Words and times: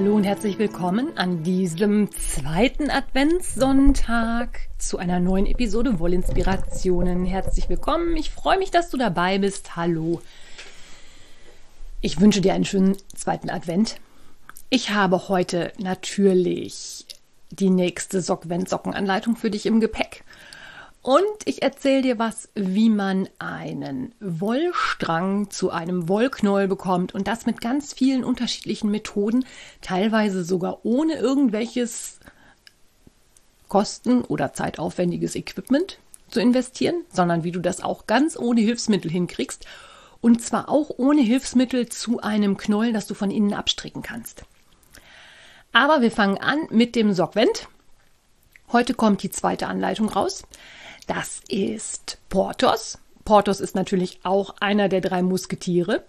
Hallo 0.00 0.16
und 0.16 0.24
herzlich 0.24 0.58
willkommen 0.58 1.18
an 1.18 1.42
diesem 1.42 2.10
zweiten 2.10 2.88
Adventssonntag 2.88 4.60
zu 4.78 4.96
einer 4.96 5.20
neuen 5.20 5.44
Episode 5.44 5.98
Wollinspirationen. 5.98 7.26
Herzlich 7.26 7.68
willkommen. 7.68 8.16
Ich 8.16 8.30
freue 8.30 8.56
mich, 8.56 8.70
dass 8.70 8.88
du 8.88 8.96
dabei 8.96 9.36
bist. 9.36 9.76
Hallo. 9.76 10.22
Ich 12.00 12.18
wünsche 12.18 12.40
dir 12.40 12.54
einen 12.54 12.64
schönen 12.64 12.96
zweiten 13.14 13.50
Advent. 13.50 13.96
Ich 14.70 14.88
habe 14.88 15.28
heute 15.28 15.70
natürlich 15.76 17.04
die 17.50 17.68
nächste 17.68 18.22
Sockvent-Sockenanleitung 18.22 19.36
für 19.36 19.50
dich 19.50 19.66
im 19.66 19.80
Gepäck. 19.80 20.24
Und 21.02 21.24
ich 21.46 21.62
erzähle 21.62 22.02
dir 22.02 22.18
was, 22.18 22.50
wie 22.54 22.90
man 22.90 23.28
einen 23.38 24.14
Wollstrang 24.20 25.48
zu 25.48 25.70
einem 25.70 26.08
Wollknäuel 26.08 26.68
bekommt 26.68 27.14
und 27.14 27.26
das 27.26 27.46
mit 27.46 27.62
ganz 27.62 27.94
vielen 27.94 28.22
unterschiedlichen 28.22 28.90
Methoden, 28.90 29.46
teilweise 29.80 30.44
sogar 30.44 30.84
ohne 30.84 31.14
irgendwelches 31.14 32.20
kosten- 33.68 34.22
oder 34.22 34.52
zeitaufwendiges 34.52 35.36
Equipment 35.36 35.98
zu 36.28 36.40
investieren, 36.40 37.04
sondern 37.10 37.44
wie 37.44 37.52
du 37.52 37.60
das 37.60 37.82
auch 37.82 38.06
ganz 38.06 38.36
ohne 38.36 38.60
Hilfsmittel 38.60 39.10
hinkriegst 39.10 39.64
und 40.20 40.42
zwar 40.42 40.68
auch 40.68 40.90
ohne 40.98 41.22
Hilfsmittel 41.22 41.88
zu 41.88 42.20
einem 42.20 42.58
Knäuel, 42.58 42.92
das 42.92 43.06
du 43.06 43.14
von 43.14 43.30
innen 43.30 43.54
abstricken 43.54 44.02
kannst. 44.02 44.44
Aber 45.72 46.02
wir 46.02 46.10
fangen 46.10 46.38
an 46.38 46.66
mit 46.70 46.94
dem 46.94 47.14
Sockvent. 47.14 47.68
Heute 48.70 48.92
kommt 48.92 49.22
die 49.22 49.30
zweite 49.30 49.66
Anleitung 49.66 50.08
raus. 50.10 50.42
Das 51.10 51.42
ist 51.48 52.18
Portos. 52.28 52.98
Portos 53.24 53.58
ist 53.58 53.74
natürlich 53.74 54.20
auch 54.22 54.54
einer 54.60 54.88
der 54.88 55.00
drei 55.00 55.22
Musketiere. 55.22 56.04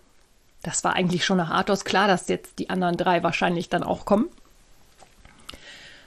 Das 0.62 0.84
war 0.84 0.94
eigentlich 0.94 1.26
schon 1.26 1.38
nach 1.38 1.50
Athos 1.50 1.86
klar, 1.86 2.08
dass 2.08 2.28
jetzt 2.28 2.60
die 2.60 2.70
anderen 2.70 2.98
drei 2.98 3.24
wahrscheinlich 3.24 3.68
dann 3.68 3.82
auch 3.82 4.06
kommen. 4.06 4.30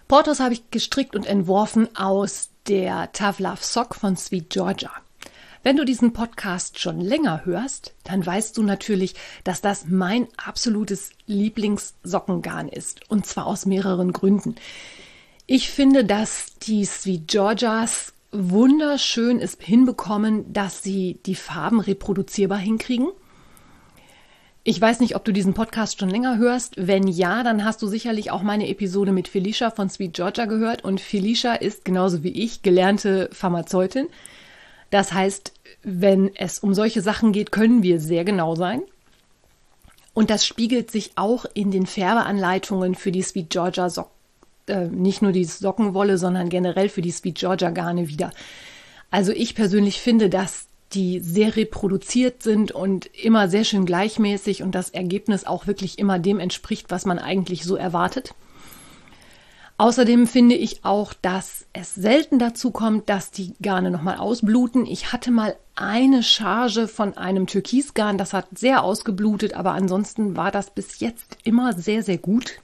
Portos 0.06 0.38
habe 0.38 0.54
ich 0.54 0.70
gestrickt 0.70 1.16
und 1.16 1.26
entworfen 1.26 1.88
aus 1.96 2.50
der 2.68 3.10
Love 3.38 3.62
Sock 3.64 3.96
von 3.96 4.16
Sweet 4.16 4.50
Georgia. 4.50 4.92
Wenn 5.64 5.76
du 5.76 5.84
diesen 5.84 6.12
Podcast 6.12 6.78
schon 6.78 7.00
länger 7.00 7.44
hörst, 7.44 7.94
dann 8.04 8.24
weißt 8.24 8.56
du 8.56 8.62
natürlich, 8.62 9.16
dass 9.42 9.60
das 9.60 9.86
mein 9.88 10.28
absolutes 10.36 11.10
Lieblingssockengarn 11.26 12.68
ist. 12.68 13.10
Und 13.10 13.26
zwar 13.26 13.46
aus 13.46 13.66
mehreren 13.66 14.12
Gründen. 14.12 14.54
Ich 15.46 15.68
finde, 15.68 16.04
dass 16.04 16.54
die 16.62 16.84
Sweet 16.84 17.26
Georgias 17.26 18.13
wunderschön 18.34 19.38
ist 19.38 19.62
hinbekommen, 19.62 20.52
dass 20.52 20.82
sie 20.82 21.20
die 21.24 21.36
Farben 21.36 21.80
reproduzierbar 21.80 22.58
hinkriegen. 22.58 23.08
Ich 24.64 24.80
weiß 24.80 25.00
nicht, 25.00 25.14
ob 25.14 25.24
du 25.24 25.32
diesen 25.32 25.54
Podcast 25.54 26.00
schon 26.00 26.10
länger 26.10 26.36
hörst. 26.38 26.74
Wenn 26.76 27.06
ja, 27.06 27.42
dann 27.42 27.64
hast 27.64 27.80
du 27.82 27.86
sicherlich 27.86 28.30
auch 28.30 28.42
meine 28.42 28.68
Episode 28.68 29.12
mit 29.12 29.28
Felicia 29.28 29.70
von 29.70 29.88
Sweet 29.88 30.14
Georgia 30.14 30.46
gehört. 30.46 30.82
Und 30.82 31.00
Felicia 31.00 31.54
ist 31.54 31.84
genauso 31.84 32.22
wie 32.22 32.32
ich 32.32 32.62
gelernte 32.62 33.28
Pharmazeutin. 33.32 34.08
Das 34.90 35.12
heißt, 35.12 35.52
wenn 35.82 36.34
es 36.34 36.58
um 36.58 36.74
solche 36.74 37.02
Sachen 37.02 37.32
geht, 37.32 37.52
können 37.52 37.82
wir 37.82 38.00
sehr 38.00 38.24
genau 38.24 38.54
sein. 38.54 38.82
Und 40.14 40.30
das 40.30 40.46
spiegelt 40.46 40.90
sich 40.90 41.12
auch 41.16 41.44
in 41.54 41.70
den 41.70 41.86
Färbeanleitungen 41.86 42.94
für 42.94 43.12
die 43.12 43.22
Sweet 43.22 43.50
Georgia 43.50 43.90
Socken 43.90 44.14
äh, 44.66 44.86
nicht 44.86 45.22
nur 45.22 45.32
die 45.32 45.44
Sockenwolle, 45.44 46.18
sondern 46.18 46.48
generell 46.48 46.88
für 46.88 47.02
die 47.02 47.10
Sweet 47.10 47.36
Georgia 47.36 47.70
Garne 47.70 48.08
wieder. 48.08 48.32
Also 49.10 49.32
ich 49.32 49.54
persönlich 49.54 50.00
finde, 50.00 50.28
dass 50.28 50.66
die 50.92 51.20
sehr 51.20 51.56
reproduziert 51.56 52.42
sind 52.42 52.72
und 52.72 53.06
immer 53.06 53.48
sehr 53.48 53.64
schön 53.64 53.84
gleichmäßig 53.84 54.62
und 54.62 54.74
das 54.74 54.90
Ergebnis 54.90 55.44
auch 55.44 55.66
wirklich 55.66 55.98
immer 55.98 56.18
dem 56.18 56.38
entspricht, 56.38 56.90
was 56.90 57.04
man 57.04 57.18
eigentlich 57.18 57.64
so 57.64 57.76
erwartet. 57.76 58.34
Außerdem 59.76 60.28
finde 60.28 60.54
ich 60.54 60.84
auch, 60.84 61.12
dass 61.14 61.66
es 61.72 61.94
selten 61.94 62.38
dazu 62.38 62.70
kommt, 62.70 63.08
dass 63.08 63.32
die 63.32 63.54
Garne 63.60 63.90
nochmal 63.90 64.18
ausbluten. 64.18 64.86
Ich 64.86 65.12
hatte 65.12 65.32
mal 65.32 65.56
eine 65.74 66.22
Charge 66.22 66.86
von 66.86 67.16
einem 67.16 67.48
Türkisgarn, 67.48 68.16
das 68.16 68.32
hat 68.32 68.46
sehr 68.56 68.84
ausgeblutet, 68.84 69.54
aber 69.54 69.72
ansonsten 69.72 70.36
war 70.36 70.52
das 70.52 70.70
bis 70.70 71.00
jetzt 71.00 71.38
immer 71.42 71.72
sehr, 71.72 72.04
sehr 72.04 72.18
gut. 72.18 72.60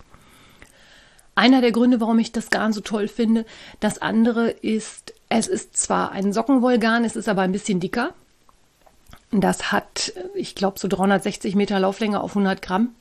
Einer 1.35 1.61
der 1.61 1.73
Gründe, 1.73 2.01
warum 2.01 2.19
ich 2.19 2.33
das 2.33 2.51
Garn 2.51 2.73
so 2.73 2.81
toll 2.81 3.09
finde. 3.09 3.47
Das 3.79 4.03
andere 4.03 4.51
ist, 4.51 5.15
es 5.29 5.47
ist 5.47 5.77
zwar 5.77 6.13
ein 6.13 6.33
Sockenwollgarn, 6.33 7.05
es 7.05 7.17
ist 7.17 7.29
aber 7.29 7.43
ein 7.43 7.53
bisschen 7.53 7.81
dicker. 7.81 8.13
Das 9.31 9.71
hat, 9.71 10.13
ich 10.35 10.55
glaube, 10.55 10.79
so 10.79 10.89
360 10.89 11.55
Meter 11.55 11.79
Lauflänge 11.79 12.21
auf 12.21 12.33
100 12.33 12.61
Gramm. 12.61 12.95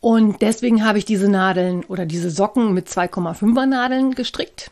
Und 0.00 0.42
deswegen 0.42 0.84
habe 0.84 0.98
ich 0.98 1.04
diese 1.04 1.28
Nadeln 1.28 1.84
oder 1.84 2.06
diese 2.06 2.30
Socken 2.30 2.72
mit 2.72 2.88
2,5er 2.88 3.66
Nadeln 3.66 4.14
gestrickt, 4.14 4.70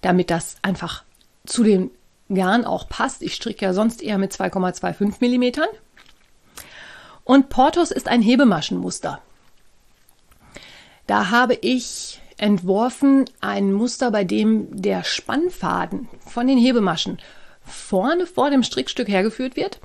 damit 0.00 0.30
das 0.30 0.56
einfach 0.62 1.02
zu 1.44 1.64
dem 1.64 1.90
Garn 2.28 2.64
auch 2.64 2.88
passt. 2.88 3.22
Ich 3.22 3.34
stricke 3.34 3.64
ja 3.64 3.72
sonst 3.72 4.02
eher 4.02 4.18
mit 4.18 4.32
2,25 4.32 5.16
Millimetern. 5.20 5.68
Und 7.24 7.48
Portos 7.48 7.90
ist 7.90 8.08
ein 8.08 8.22
Hebemaschenmuster. 8.22 9.20
Da 11.06 11.30
habe 11.30 11.54
ich 11.54 12.20
entworfen 12.36 13.24
ein 13.40 13.72
Muster, 13.72 14.10
bei 14.10 14.24
dem 14.24 14.82
der 14.82 15.04
Spannfaden 15.04 16.08
von 16.26 16.46
den 16.46 16.58
Hebemaschen 16.58 17.18
vorne 17.64 18.26
vor 18.26 18.50
dem 18.50 18.62
Strickstück 18.62 19.08
hergeführt 19.08 19.56
wird 19.56 19.80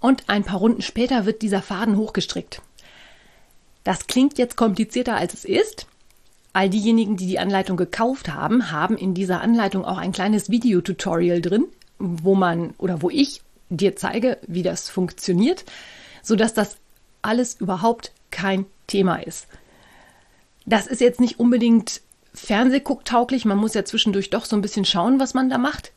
und 0.00 0.28
ein 0.28 0.44
paar 0.44 0.58
Runden 0.58 0.82
später 0.82 1.26
wird 1.26 1.42
dieser 1.42 1.62
Faden 1.62 1.96
hochgestrickt. 1.96 2.60
Das 3.84 4.06
klingt 4.06 4.38
jetzt 4.38 4.56
komplizierter 4.56 5.16
als 5.16 5.34
es 5.34 5.44
ist. 5.44 5.86
All 6.52 6.70
diejenigen, 6.70 7.16
die 7.16 7.26
die 7.26 7.38
Anleitung 7.38 7.76
gekauft 7.76 8.32
haben, 8.32 8.70
haben 8.72 8.96
in 8.96 9.14
dieser 9.14 9.40
Anleitung 9.40 9.84
auch 9.84 9.98
ein 9.98 10.12
kleines 10.12 10.50
Videotutorial 10.50 11.40
drin, 11.40 11.66
wo 11.98 12.34
man 12.34 12.74
oder 12.78 13.02
wo 13.02 13.10
ich 13.10 13.42
dir 13.68 13.96
zeige, 13.96 14.38
wie 14.46 14.62
das 14.62 14.88
funktioniert, 14.88 15.64
sodass 16.22 16.54
das 16.54 16.76
alles 17.22 17.60
überhaupt 17.60 18.12
kein 18.30 18.66
Thema 18.86 19.16
ist. 19.16 19.46
Das 20.66 20.86
ist 20.86 21.00
jetzt 21.00 21.20
nicht 21.20 21.38
unbedingt 21.38 22.02
fernsehgucktauglich. 22.34 23.44
Man 23.44 23.58
muss 23.58 23.74
ja 23.74 23.84
zwischendurch 23.84 24.30
doch 24.30 24.44
so 24.44 24.56
ein 24.56 24.62
bisschen 24.62 24.84
schauen, 24.84 25.18
was 25.18 25.32
man 25.32 25.48
da 25.48 25.58
macht. 25.58 25.92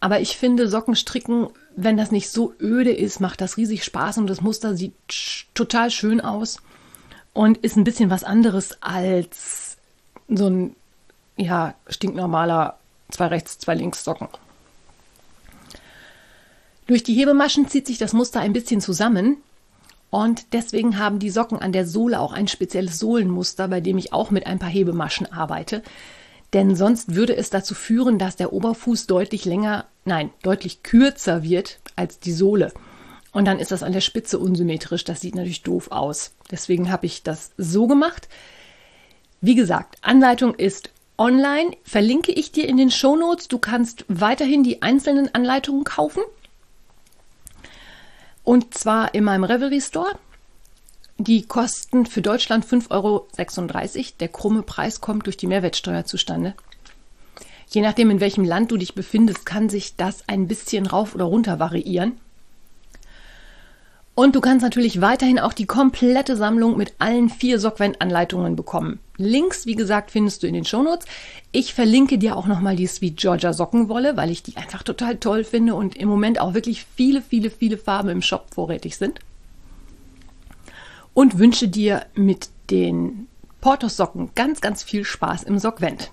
Aber 0.00 0.20
ich 0.20 0.36
finde, 0.36 0.68
Sockenstricken, 0.68 1.48
wenn 1.76 1.96
das 1.96 2.10
nicht 2.10 2.30
so 2.30 2.54
öde 2.60 2.92
ist, 2.92 3.20
macht 3.20 3.40
das 3.40 3.56
riesig 3.56 3.84
Spaß 3.84 4.18
und 4.18 4.26
das 4.26 4.40
Muster 4.40 4.76
sieht 4.76 4.94
total 5.54 5.90
schön 5.90 6.20
aus 6.20 6.58
und 7.32 7.58
ist 7.58 7.76
ein 7.76 7.84
bisschen 7.84 8.10
was 8.10 8.24
anderes 8.24 8.82
als 8.82 9.76
so 10.28 10.48
ein 10.48 10.76
ja, 11.36 11.74
stinknormaler 11.88 12.78
zwei 13.10 13.26
rechts, 13.28 13.58
zwei 13.58 13.74
links 13.74 14.04
Socken. 14.04 14.28
Durch 16.86 17.02
die 17.02 17.14
Hebemaschen 17.14 17.68
zieht 17.68 17.86
sich 17.86 17.98
das 17.98 18.12
Muster 18.12 18.40
ein 18.40 18.52
bisschen 18.52 18.80
zusammen 18.80 19.36
und 20.12 20.52
deswegen 20.52 20.98
haben 20.98 21.20
die 21.20 21.30
Socken 21.30 21.58
an 21.58 21.72
der 21.72 21.86
Sohle 21.86 22.20
auch 22.20 22.34
ein 22.34 22.46
spezielles 22.46 22.98
Sohlenmuster, 22.98 23.66
bei 23.66 23.80
dem 23.80 23.96
ich 23.96 24.12
auch 24.12 24.30
mit 24.30 24.46
ein 24.46 24.58
paar 24.58 24.68
Hebemaschen 24.68 25.32
arbeite. 25.32 25.82
Denn 26.52 26.76
sonst 26.76 27.14
würde 27.14 27.34
es 27.34 27.48
dazu 27.48 27.74
führen, 27.74 28.18
dass 28.18 28.36
der 28.36 28.52
Oberfuß 28.52 29.06
deutlich 29.06 29.46
länger, 29.46 29.86
nein, 30.04 30.28
deutlich 30.42 30.82
kürzer 30.82 31.42
wird 31.42 31.78
als 31.96 32.20
die 32.20 32.34
Sohle. 32.34 32.74
Und 33.32 33.46
dann 33.46 33.58
ist 33.58 33.72
das 33.72 33.82
an 33.82 33.94
der 33.94 34.02
Spitze 34.02 34.38
unsymmetrisch. 34.38 35.04
Das 35.04 35.22
sieht 35.22 35.34
natürlich 35.34 35.62
doof 35.62 35.90
aus. 35.90 36.34
Deswegen 36.50 36.92
habe 36.92 37.06
ich 37.06 37.22
das 37.22 37.52
so 37.56 37.86
gemacht. 37.86 38.28
Wie 39.40 39.54
gesagt, 39.54 39.96
Anleitung 40.02 40.54
ist 40.54 40.90
online. 41.16 41.70
Verlinke 41.84 42.32
ich 42.32 42.52
dir 42.52 42.68
in 42.68 42.76
den 42.76 42.90
Show 42.90 43.16
Notes. 43.16 43.48
Du 43.48 43.56
kannst 43.56 44.04
weiterhin 44.08 44.62
die 44.62 44.82
einzelnen 44.82 45.34
Anleitungen 45.34 45.84
kaufen. 45.84 46.22
Und 48.44 48.74
zwar 48.74 49.14
in 49.14 49.24
meinem 49.24 49.44
Revelry 49.44 49.80
Store. 49.80 50.18
Die 51.18 51.42
kosten 51.46 52.06
für 52.06 52.22
Deutschland 52.22 52.64
5,36 52.64 52.90
Euro. 52.90 53.26
Der 54.20 54.28
krumme 54.28 54.62
Preis 54.62 55.00
kommt 55.00 55.26
durch 55.26 55.36
die 55.36 55.46
Mehrwertsteuer 55.46 56.04
zustande. 56.04 56.54
Je 57.68 57.80
nachdem, 57.80 58.10
in 58.10 58.20
welchem 58.20 58.44
Land 58.44 58.70
du 58.70 58.76
dich 58.76 58.94
befindest, 58.94 59.46
kann 59.46 59.68
sich 59.68 59.96
das 59.96 60.28
ein 60.28 60.48
bisschen 60.48 60.86
rauf 60.86 61.14
oder 61.14 61.24
runter 61.24 61.58
variieren. 61.58 62.18
Und 64.14 64.34
du 64.34 64.40
kannst 64.40 64.62
natürlich 64.62 65.00
weiterhin 65.00 65.38
auch 65.38 65.54
die 65.54 65.66
komplette 65.66 66.36
Sammlung 66.36 66.76
mit 66.76 66.94
allen 66.98 67.30
vier 67.30 67.58
Sockwendanleitungen 67.58 68.56
bekommen. 68.56 69.00
Links, 69.24 69.66
wie 69.66 69.74
gesagt, 69.74 70.10
findest 70.10 70.42
du 70.42 70.46
in 70.46 70.54
den 70.54 70.64
Shownotes. 70.64 71.06
Ich 71.50 71.74
verlinke 71.74 72.18
dir 72.18 72.36
auch 72.36 72.46
nochmal 72.46 72.76
die 72.76 72.86
Sweet 72.86 73.16
Georgia 73.16 73.52
Sockenwolle, 73.52 74.16
weil 74.16 74.30
ich 74.30 74.42
die 74.42 74.56
einfach 74.56 74.82
total 74.82 75.16
toll 75.16 75.44
finde 75.44 75.74
und 75.74 75.96
im 75.96 76.08
Moment 76.08 76.40
auch 76.40 76.54
wirklich 76.54 76.84
viele, 76.96 77.22
viele, 77.22 77.50
viele 77.50 77.78
Farben 77.78 78.08
im 78.08 78.22
Shop 78.22 78.46
vorrätig 78.54 78.96
sind. 78.96 79.20
Und 81.14 81.38
wünsche 81.38 81.68
dir 81.68 82.06
mit 82.14 82.48
den 82.70 83.28
Portos 83.60 83.96
Socken 83.96 84.30
ganz, 84.34 84.60
ganz 84.60 84.82
viel 84.82 85.04
Spaß 85.04 85.42
im 85.44 85.58
Sockvent. 85.58 86.10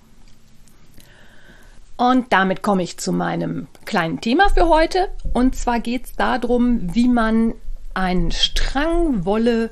Und 1.98 2.32
damit 2.32 2.62
komme 2.62 2.84
ich 2.84 2.98
zu 2.98 3.12
meinem 3.12 3.68
kleinen 3.86 4.22
Thema 4.22 4.50
für 4.50 4.70
heute. 4.70 5.10
Und 5.34 5.56
zwar 5.56 5.82
geht 5.82 6.06
es 6.06 6.14
darum, 6.14 6.96
wie 6.96 7.10
man 7.10 7.54
einen 7.94 8.32
Strang 8.32 9.26
Wolle 9.26 9.72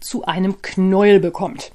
zu 0.00 0.24
einem 0.24 0.60
Knäuel 0.62 1.20
bekommt. 1.20 1.70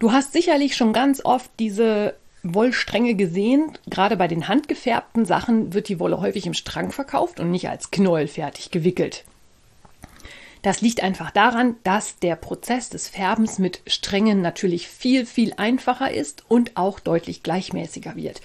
Du 0.00 0.12
hast 0.12 0.32
sicherlich 0.32 0.76
schon 0.76 0.94
ganz 0.94 1.22
oft 1.22 1.50
diese 1.58 2.14
Wollstränge 2.42 3.14
gesehen. 3.14 3.76
Gerade 3.86 4.16
bei 4.16 4.28
den 4.28 4.48
handgefärbten 4.48 5.26
Sachen 5.26 5.74
wird 5.74 5.90
die 5.90 6.00
Wolle 6.00 6.22
häufig 6.22 6.46
im 6.46 6.54
Strang 6.54 6.90
verkauft 6.90 7.38
und 7.38 7.50
nicht 7.50 7.68
als 7.68 7.90
Knäuel 7.90 8.26
fertig 8.26 8.70
gewickelt. 8.70 9.24
Das 10.62 10.80
liegt 10.80 11.02
einfach 11.02 11.30
daran, 11.30 11.76
dass 11.84 12.18
der 12.18 12.36
Prozess 12.36 12.88
des 12.88 13.08
Färbens 13.08 13.58
mit 13.58 13.82
Strängen 13.86 14.40
natürlich 14.40 14.88
viel, 14.88 15.26
viel 15.26 15.52
einfacher 15.58 16.10
ist 16.10 16.44
und 16.48 16.78
auch 16.78 16.98
deutlich 16.98 17.42
gleichmäßiger 17.42 18.16
wird. 18.16 18.40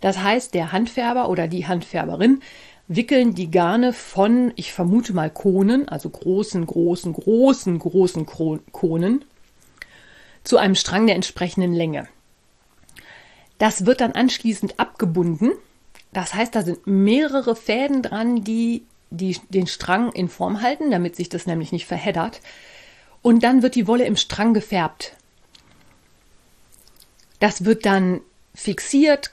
Das 0.00 0.18
heißt, 0.18 0.52
der 0.52 0.72
Handfärber 0.72 1.28
oder 1.28 1.46
die 1.46 1.68
Handfärberin 1.68 2.42
wickeln 2.88 3.36
die 3.36 3.52
Garne 3.52 3.92
von, 3.92 4.52
ich 4.56 4.72
vermute 4.72 5.12
mal 5.12 5.30
Konen, 5.30 5.88
also 5.88 6.10
großen, 6.10 6.66
großen, 6.66 7.12
großen, 7.12 7.78
großen 7.78 8.26
Konen, 8.26 9.24
zu 10.44 10.56
einem 10.56 10.74
Strang 10.74 11.06
der 11.06 11.16
entsprechenden 11.16 11.74
Länge. 11.74 12.08
Das 13.58 13.86
wird 13.86 14.00
dann 14.00 14.12
anschließend 14.12 14.78
abgebunden. 14.78 15.52
Das 16.12 16.34
heißt, 16.34 16.54
da 16.54 16.62
sind 16.62 16.86
mehrere 16.86 17.56
Fäden 17.56 18.02
dran, 18.02 18.44
die, 18.44 18.84
die 19.10 19.38
den 19.50 19.66
Strang 19.66 20.12
in 20.12 20.28
Form 20.28 20.62
halten, 20.62 20.90
damit 20.90 21.16
sich 21.16 21.28
das 21.28 21.46
nämlich 21.46 21.72
nicht 21.72 21.86
verheddert. 21.86 22.40
Und 23.20 23.42
dann 23.42 23.62
wird 23.62 23.74
die 23.74 23.86
Wolle 23.86 24.04
im 24.04 24.16
Strang 24.16 24.54
gefärbt. 24.54 25.14
Das 27.40 27.64
wird 27.64 27.84
dann 27.84 28.20
fixiert, 28.54 29.32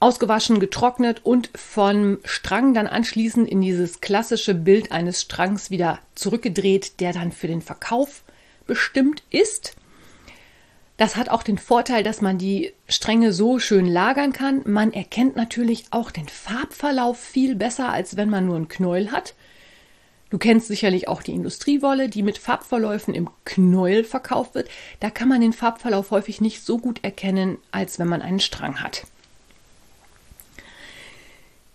ausgewaschen, 0.00 0.60
getrocknet 0.60 1.24
und 1.24 1.50
vom 1.54 2.18
Strang 2.24 2.74
dann 2.74 2.86
anschließend 2.86 3.48
in 3.48 3.60
dieses 3.60 4.00
klassische 4.00 4.54
Bild 4.54 4.92
eines 4.92 5.22
Strangs 5.22 5.70
wieder 5.70 6.00
zurückgedreht, 6.14 7.00
der 7.00 7.12
dann 7.12 7.32
für 7.32 7.46
den 7.46 7.62
Verkauf 7.62 8.22
bestimmt 8.66 9.22
ist. 9.30 9.76
Das 10.96 11.16
hat 11.16 11.28
auch 11.28 11.42
den 11.42 11.58
Vorteil, 11.58 12.02
dass 12.02 12.22
man 12.22 12.38
die 12.38 12.72
Stränge 12.88 13.32
so 13.32 13.58
schön 13.58 13.86
lagern 13.86 14.32
kann. 14.32 14.62
Man 14.64 14.94
erkennt 14.94 15.36
natürlich 15.36 15.86
auch 15.90 16.10
den 16.10 16.28
Farbverlauf 16.28 17.18
viel 17.18 17.54
besser, 17.54 17.90
als 17.90 18.16
wenn 18.16 18.30
man 18.30 18.46
nur 18.46 18.56
einen 18.56 18.68
Knäuel 18.68 19.12
hat. 19.12 19.34
Du 20.30 20.38
kennst 20.38 20.68
sicherlich 20.68 21.06
auch 21.06 21.22
die 21.22 21.34
Industriewolle, 21.34 22.08
die 22.08 22.22
mit 22.22 22.38
Farbverläufen 22.38 23.14
im 23.14 23.30
Knäuel 23.44 24.04
verkauft 24.04 24.54
wird. 24.54 24.68
Da 24.98 25.10
kann 25.10 25.28
man 25.28 25.40
den 25.40 25.52
Farbverlauf 25.52 26.10
häufig 26.10 26.40
nicht 26.40 26.64
so 26.64 26.78
gut 26.78 27.04
erkennen, 27.04 27.58
als 27.70 27.98
wenn 27.98 28.08
man 28.08 28.22
einen 28.22 28.40
Strang 28.40 28.82
hat. 28.82 29.06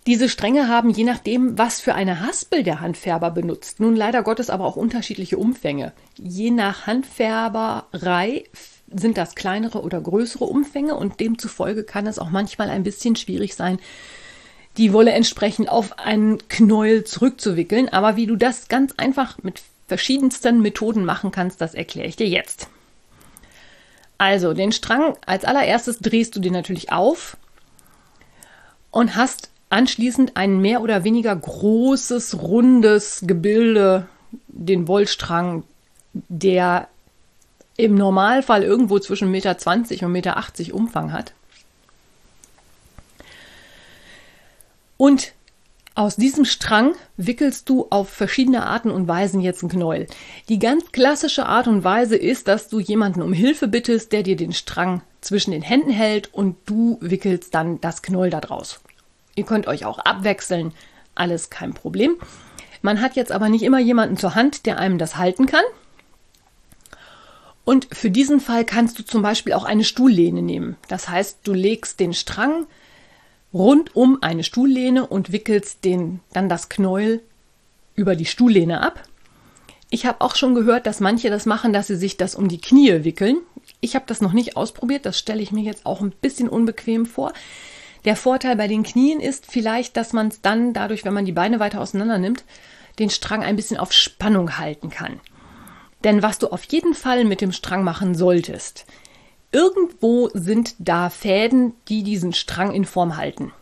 Diese 0.08 0.28
Stränge 0.28 0.68
haben 0.68 0.90
je 0.90 1.04
nachdem, 1.04 1.56
was 1.56 1.80
für 1.80 1.94
eine 1.94 2.20
Haspel 2.20 2.64
der 2.64 2.80
Handfärber 2.80 3.30
benutzt, 3.30 3.78
nun 3.78 3.94
leider 3.94 4.24
Gottes 4.24 4.50
aber 4.50 4.66
auch 4.66 4.74
unterschiedliche 4.74 5.38
Umfänge. 5.38 5.92
Je 6.16 6.50
nach 6.50 6.88
Handfärberei 6.88 8.44
sind 8.94 9.16
das 9.16 9.34
kleinere 9.34 9.82
oder 9.82 10.00
größere 10.00 10.44
Umfänge 10.44 10.94
und 10.96 11.20
demzufolge 11.20 11.84
kann 11.84 12.06
es 12.06 12.18
auch 12.18 12.30
manchmal 12.30 12.70
ein 12.70 12.82
bisschen 12.82 13.16
schwierig 13.16 13.54
sein, 13.54 13.78
die 14.76 14.92
Wolle 14.92 15.12
entsprechend 15.12 15.68
auf 15.68 15.98
einen 15.98 16.46
Knäuel 16.48 17.04
zurückzuwickeln. 17.04 17.88
Aber 17.88 18.16
wie 18.16 18.26
du 18.26 18.36
das 18.36 18.68
ganz 18.68 18.92
einfach 18.96 19.38
mit 19.42 19.62
verschiedensten 19.88 20.62
Methoden 20.62 21.04
machen 21.04 21.30
kannst, 21.30 21.60
das 21.60 21.74
erkläre 21.74 22.08
ich 22.08 22.16
dir 22.16 22.28
jetzt. 22.28 22.68
Also, 24.18 24.54
den 24.54 24.72
Strang 24.72 25.16
als 25.26 25.44
allererstes 25.44 25.98
drehst 25.98 26.36
du 26.36 26.40
dir 26.40 26.52
natürlich 26.52 26.92
auf 26.92 27.36
und 28.90 29.16
hast 29.16 29.50
anschließend 29.68 30.36
ein 30.36 30.60
mehr 30.60 30.80
oder 30.82 31.02
weniger 31.02 31.34
großes, 31.34 32.40
rundes 32.40 33.24
Gebilde, 33.26 34.06
den 34.48 34.86
Wollstrang, 34.86 35.64
der 36.12 36.88
im 37.76 37.94
Normalfall 37.94 38.62
irgendwo 38.62 38.98
zwischen 38.98 39.28
1,20 39.28 40.06
Meter 40.06 40.36
und 40.36 40.46
1,80 40.46 40.58
Meter 40.60 40.74
Umfang 40.74 41.12
hat. 41.12 41.32
Und 44.96 45.32
aus 45.94 46.16
diesem 46.16 46.46
Strang 46.46 46.94
wickelst 47.18 47.68
du 47.68 47.86
auf 47.90 48.08
verschiedene 48.08 48.64
Arten 48.64 48.90
und 48.90 49.08
Weisen 49.08 49.40
jetzt 49.40 49.62
ein 49.62 49.68
Knäuel. 49.68 50.06
Die 50.48 50.58
ganz 50.58 50.90
klassische 50.92 51.44
Art 51.46 51.66
und 51.66 51.84
Weise 51.84 52.16
ist, 52.16 52.48
dass 52.48 52.68
du 52.68 52.80
jemanden 52.80 53.20
um 53.20 53.34
Hilfe 53.34 53.68
bittest, 53.68 54.12
der 54.12 54.22
dir 54.22 54.36
den 54.36 54.52
Strang 54.52 55.02
zwischen 55.20 55.50
den 55.50 55.60
Händen 55.60 55.90
hält 55.90 56.32
und 56.32 56.56
du 56.66 56.96
wickelst 57.00 57.54
dann 57.54 57.80
das 57.80 58.00
Knäuel 58.00 58.30
daraus. 58.30 58.80
Ihr 59.34 59.44
könnt 59.44 59.66
euch 59.66 59.84
auch 59.84 59.98
abwechseln, 59.98 60.72
alles 61.14 61.50
kein 61.50 61.74
Problem. 61.74 62.16
Man 62.80 63.00
hat 63.00 63.14
jetzt 63.14 63.32
aber 63.32 63.48
nicht 63.48 63.62
immer 63.62 63.78
jemanden 63.78 64.16
zur 64.16 64.34
Hand, 64.34 64.64
der 64.66 64.78
einem 64.78 64.98
das 64.98 65.16
halten 65.16 65.46
kann. 65.46 65.64
Und 67.64 67.88
für 67.92 68.10
diesen 68.10 68.40
Fall 68.40 68.64
kannst 68.64 68.98
du 68.98 69.04
zum 69.04 69.22
Beispiel 69.22 69.52
auch 69.52 69.64
eine 69.64 69.84
Stuhllehne 69.84 70.42
nehmen. 70.42 70.76
Das 70.88 71.08
heißt, 71.08 71.40
du 71.44 71.52
legst 71.52 72.00
den 72.00 72.12
Strang 72.12 72.66
rund 73.54 73.94
um 73.94 74.18
eine 74.22 74.44
Stuhllehne 74.44 75.06
und 75.06 75.32
wickelst 75.32 75.84
den, 75.84 76.20
dann 76.32 76.48
das 76.48 76.68
Knäuel 76.68 77.22
über 77.94 78.16
die 78.16 78.26
Stuhllehne 78.26 78.80
ab. 78.80 79.02
Ich 79.90 80.06
habe 80.06 80.22
auch 80.22 80.36
schon 80.36 80.54
gehört, 80.54 80.86
dass 80.86 81.00
manche 81.00 81.28
das 81.28 81.44
machen, 81.44 81.72
dass 81.72 81.86
sie 81.86 81.96
sich 81.96 82.16
das 82.16 82.34
um 82.34 82.48
die 82.48 82.60
Knie 82.60 83.04
wickeln. 83.04 83.38
Ich 83.80 83.94
habe 83.94 84.06
das 84.08 84.20
noch 84.20 84.32
nicht 84.32 84.56
ausprobiert, 84.56 85.04
das 85.04 85.18
stelle 85.18 85.42
ich 85.42 85.52
mir 85.52 85.62
jetzt 85.62 85.84
auch 85.84 86.00
ein 86.00 86.12
bisschen 86.12 86.48
unbequem 86.48 87.04
vor. 87.04 87.32
Der 88.04 88.16
Vorteil 88.16 88.56
bei 88.56 88.66
den 88.68 88.82
Knien 88.82 89.20
ist 89.20 89.46
vielleicht, 89.46 89.96
dass 89.96 90.12
man 90.12 90.28
es 90.28 90.40
dann 90.40 90.72
dadurch, 90.72 91.04
wenn 91.04 91.14
man 91.14 91.26
die 91.26 91.32
Beine 91.32 91.60
weiter 91.60 91.80
auseinander 91.80 92.18
nimmt, 92.18 92.44
den 92.98 93.10
Strang 93.10 93.42
ein 93.42 93.54
bisschen 93.54 93.76
auf 93.76 93.92
Spannung 93.92 94.58
halten 94.58 94.90
kann. 94.90 95.20
Denn 96.04 96.22
was 96.22 96.38
du 96.38 96.48
auf 96.48 96.64
jeden 96.64 96.94
Fall 96.94 97.24
mit 97.24 97.40
dem 97.40 97.52
Strang 97.52 97.84
machen 97.84 98.14
solltest, 98.14 98.86
irgendwo 99.52 100.30
sind 100.34 100.74
da 100.78 101.10
Fäden, 101.10 101.74
die 101.88 102.02
diesen 102.02 102.32
Strang 102.32 102.72
in 102.72 102.84
Form 102.84 103.16
halten. 103.16 103.52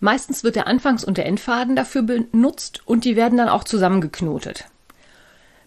Meistens 0.00 0.44
wird 0.44 0.56
der 0.56 0.66
Anfangs- 0.66 1.04
und 1.04 1.16
der 1.16 1.26
Endfaden 1.26 1.76
dafür 1.76 2.02
benutzt 2.02 2.82
und 2.84 3.04
die 3.04 3.16
werden 3.16 3.38
dann 3.38 3.48
auch 3.48 3.64
zusammengeknotet. 3.64 4.66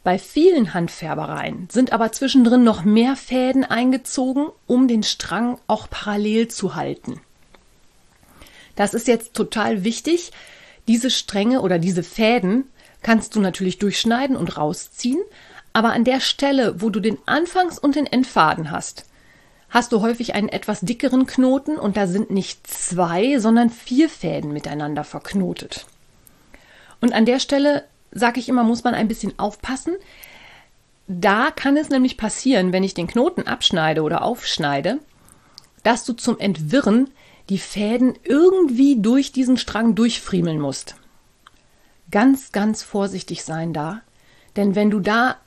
Bei 0.04 0.20
vielen 0.20 0.74
Handfärbereien 0.74 1.68
sind 1.70 1.92
aber 1.92 2.12
zwischendrin 2.12 2.64
noch 2.64 2.86
mehr 2.86 3.16
Fäden 3.16 3.66
eingezogen, 3.66 4.48
um 4.66 4.88
den 4.88 5.04
Strang 5.04 5.58
auch 5.68 5.90
parallel 5.90 6.48
zu 6.48 6.76
halten. 6.76 7.20
Das 8.76 8.94
ist 8.94 9.08
jetzt 9.08 9.34
total 9.34 9.84
wichtig. 9.84 10.32
Diese 10.88 11.10
Stränge 11.10 11.62
oder 11.62 11.80
diese 11.80 12.04
Fäden 12.04 12.70
kannst 13.08 13.38
du 13.38 13.40
natürlich 13.40 13.78
durchschneiden 13.80 14.36
und 14.36 14.58
rausziehen, 14.58 15.22
aber 15.72 15.94
an 15.94 16.04
der 16.04 16.20
Stelle, 16.20 16.82
wo 16.82 16.90
du 16.90 17.00
den 17.00 17.18
Anfangs- 17.26 17.80
und 17.80 17.96
den 17.96 18.06
Endfaden 18.06 18.70
hast, 18.70 19.06
hast 19.70 19.94
du 19.94 20.02
häufig 20.02 20.36
einen 20.36 20.50
etwas 20.50 20.82
dickeren 20.82 21.26
Knoten 21.26 21.78
und 21.78 21.96
da 21.96 22.06
sind 22.06 22.32
nicht 22.32 22.68
zwei, 22.68 23.40
sondern 23.40 23.70
vier 23.70 24.10
Fäden 24.10 24.52
miteinander 24.52 25.06
verknotet. 25.06 25.86
Und 27.00 27.14
an 27.14 27.24
der 27.24 27.40
Stelle 27.40 27.86
sage 28.12 28.42
ich 28.42 28.50
immer, 28.50 28.66
muss 28.66 28.84
man 28.84 28.94
ein 28.94 29.08
bisschen 29.08 29.40
aufpassen. 29.40 29.94
Da 31.08 31.52
kann 31.52 31.78
es 31.78 31.88
nämlich 31.88 32.18
passieren, 32.18 32.74
wenn 32.74 32.84
ich 32.84 32.94
den 32.94 33.08
Knoten 33.08 33.44
abschneide 33.44 34.02
oder 34.02 34.22
aufschneide, 34.22 35.00
dass 35.82 36.04
du 36.04 36.12
zum 36.12 36.40
Entwirren 36.40 37.10
die 37.48 37.58
Fäden 37.58 38.16
irgendwie 38.26 39.02
durch 39.02 39.32
diesen 39.32 39.56
Strang 39.56 39.96
durchfriemeln 39.96 40.60
musst. 40.60 40.98
Ganz, 42.12 42.52
ganz 42.52 42.84
vorsichtig 42.84 43.44
sein 43.44 43.74
da, 43.74 44.02
denn 44.56 44.76
wenn 44.76 44.90
du 44.90 45.00
da 45.00 45.38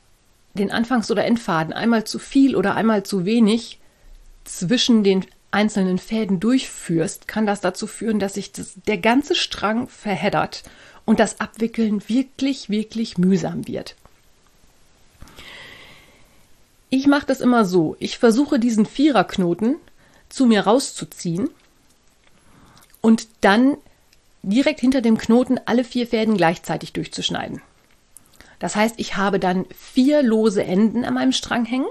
den 0.53 0.71
Anfangs- 0.71 1.09
oder 1.09 1.25
Endfaden 1.25 1.73
einmal 1.73 2.03
zu 2.03 2.19
viel 2.19 2.55
oder 2.55 2.75
einmal 2.75 3.03
zu 3.03 3.25
wenig 3.25 3.79
zwischen 4.43 5.03
den 5.03 5.25
einzelnen 5.51 5.97
Fäden 5.97 6.39
durchführst, 6.39 7.27
kann 7.27 7.45
das 7.45 7.61
dazu 7.61 7.87
führen, 7.87 8.19
dass 8.19 8.35
sich 8.35 8.51
das, 8.51 8.73
der 8.87 8.97
ganze 8.97 9.35
Strang 9.35 9.87
verheddert 9.87 10.63
und 11.05 11.19
das 11.19 11.39
Abwickeln 11.39 12.07
wirklich, 12.07 12.69
wirklich 12.69 13.17
mühsam 13.17 13.67
wird. 13.67 13.95
Ich 16.89 17.07
mache 17.07 17.25
das 17.25 17.41
immer 17.41 17.65
so. 17.65 17.95
Ich 17.99 18.17
versuche 18.17 18.59
diesen 18.59 18.85
Viererknoten 18.85 19.77
zu 20.29 20.45
mir 20.45 20.61
rauszuziehen 20.61 21.49
und 23.01 23.27
dann 23.41 23.77
direkt 24.43 24.79
hinter 24.79 25.01
dem 25.01 25.17
Knoten 25.17 25.59
alle 25.65 25.83
vier 25.83 26.07
Fäden 26.07 26.37
gleichzeitig 26.37 26.93
durchzuschneiden. 26.93 27.61
Das 28.59 28.75
heißt, 28.75 28.95
ich 28.97 29.17
habe 29.17 29.39
dann 29.39 29.65
vier 29.75 30.21
lose 30.23 30.63
Enden 30.63 31.03
an 31.03 31.15
meinem 31.15 31.31
Strang 31.31 31.65
hängen. 31.65 31.89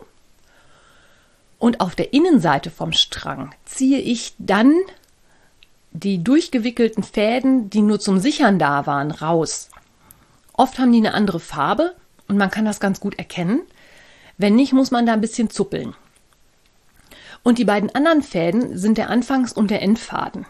Und 1.58 1.80
auf 1.80 1.94
der 1.94 2.12
Innenseite 2.12 2.70
vom 2.70 2.92
Strang 2.92 3.54
ziehe 3.64 3.98
ich 3.98 4.34
dann 4.38 4.74
die 5.92 6.22
durchgewickelten 6.22 7.02
Fäden, 7.02 7.70
die 7.70 7.82
nur 7.82 7.98
zum 8.00 8.18
Sichern 8.20 8.58
da 8.58 8.86
waren, 8.86 9.10
raus. 9.10 9.68
Oft 10.52 10.78
haben 10.78 10.92
die 10.92 10.98
eine 10.98 11.14
andere 11.14 11.40
Farbe 11.40 11.94
und 12.28 12.36
man 12.36 12.50
kann 12.50 12.64
das 12.64 12.80
ganz 12.80 13.00
gut 13.00 13.18
erkennen. 13.18 13.62
Wenn 14.38 14.54
nicht, 14.54 14.72
muss 14.72 14.90
man 14.90 15.04
da 15.04 15.12
ein 15.12 15.20
bisschen 15.20 15.50
zuppeln. 15.50 15.94
Und 17.42 17.58
die 17.58 17.64
beiden 17.64 17.94
anderen 17.94 18.22
Fäden 18.22 18.78
sind 18.78 18.96
der 18.96 19.10
Anfangs- 19.10 19.52
und 19.52 19.70
der 19.70 19.82
Endfaden. 19.82 20.46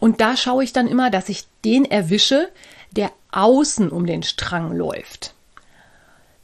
Und 0.00 0.20
da 0.20 0.36
schaue 0.36 0.64
ich 0.64 0.72
dann 0.72 0.88
immer, 0.88 1.10
dass 1.10 1.28
ich 1.28 1.46
den 1.64 1.84
erwische, 1.84 2.48
der 2.96 3.12
außen 3.30 3.90
um 3.90 4.06
den 4.06 4.22
Strang 4.22 4.76
läuft. 4.76 5.34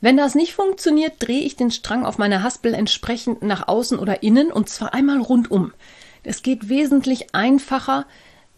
Wenn 0.00 0.16
das 0.16 0.34
nicht 0.34 0.54
funktioniert, 0.54 1.14
drehe 1.18 1.40
ich 1.40 1.56
den 1.56 1.70
Strang 1.70 2.04
auf 2.04 2.18
meiner 2.18 2.42
Haspel 2.42 2.74
entsprechend 2.74 3.42
nach 3.42 3.66
außen 3.66 3.98
oder 3.98 4.22
innen 4.22 4.52
und 4.52 4.68
zwar 4.68 4.94
einmal 4.94 5.20
rundum. 5.20 5.72
Es 6.22 6.42
geht 6.42 6.68
wesentlich 6.68 7.34
einfacher, 7.34 8.04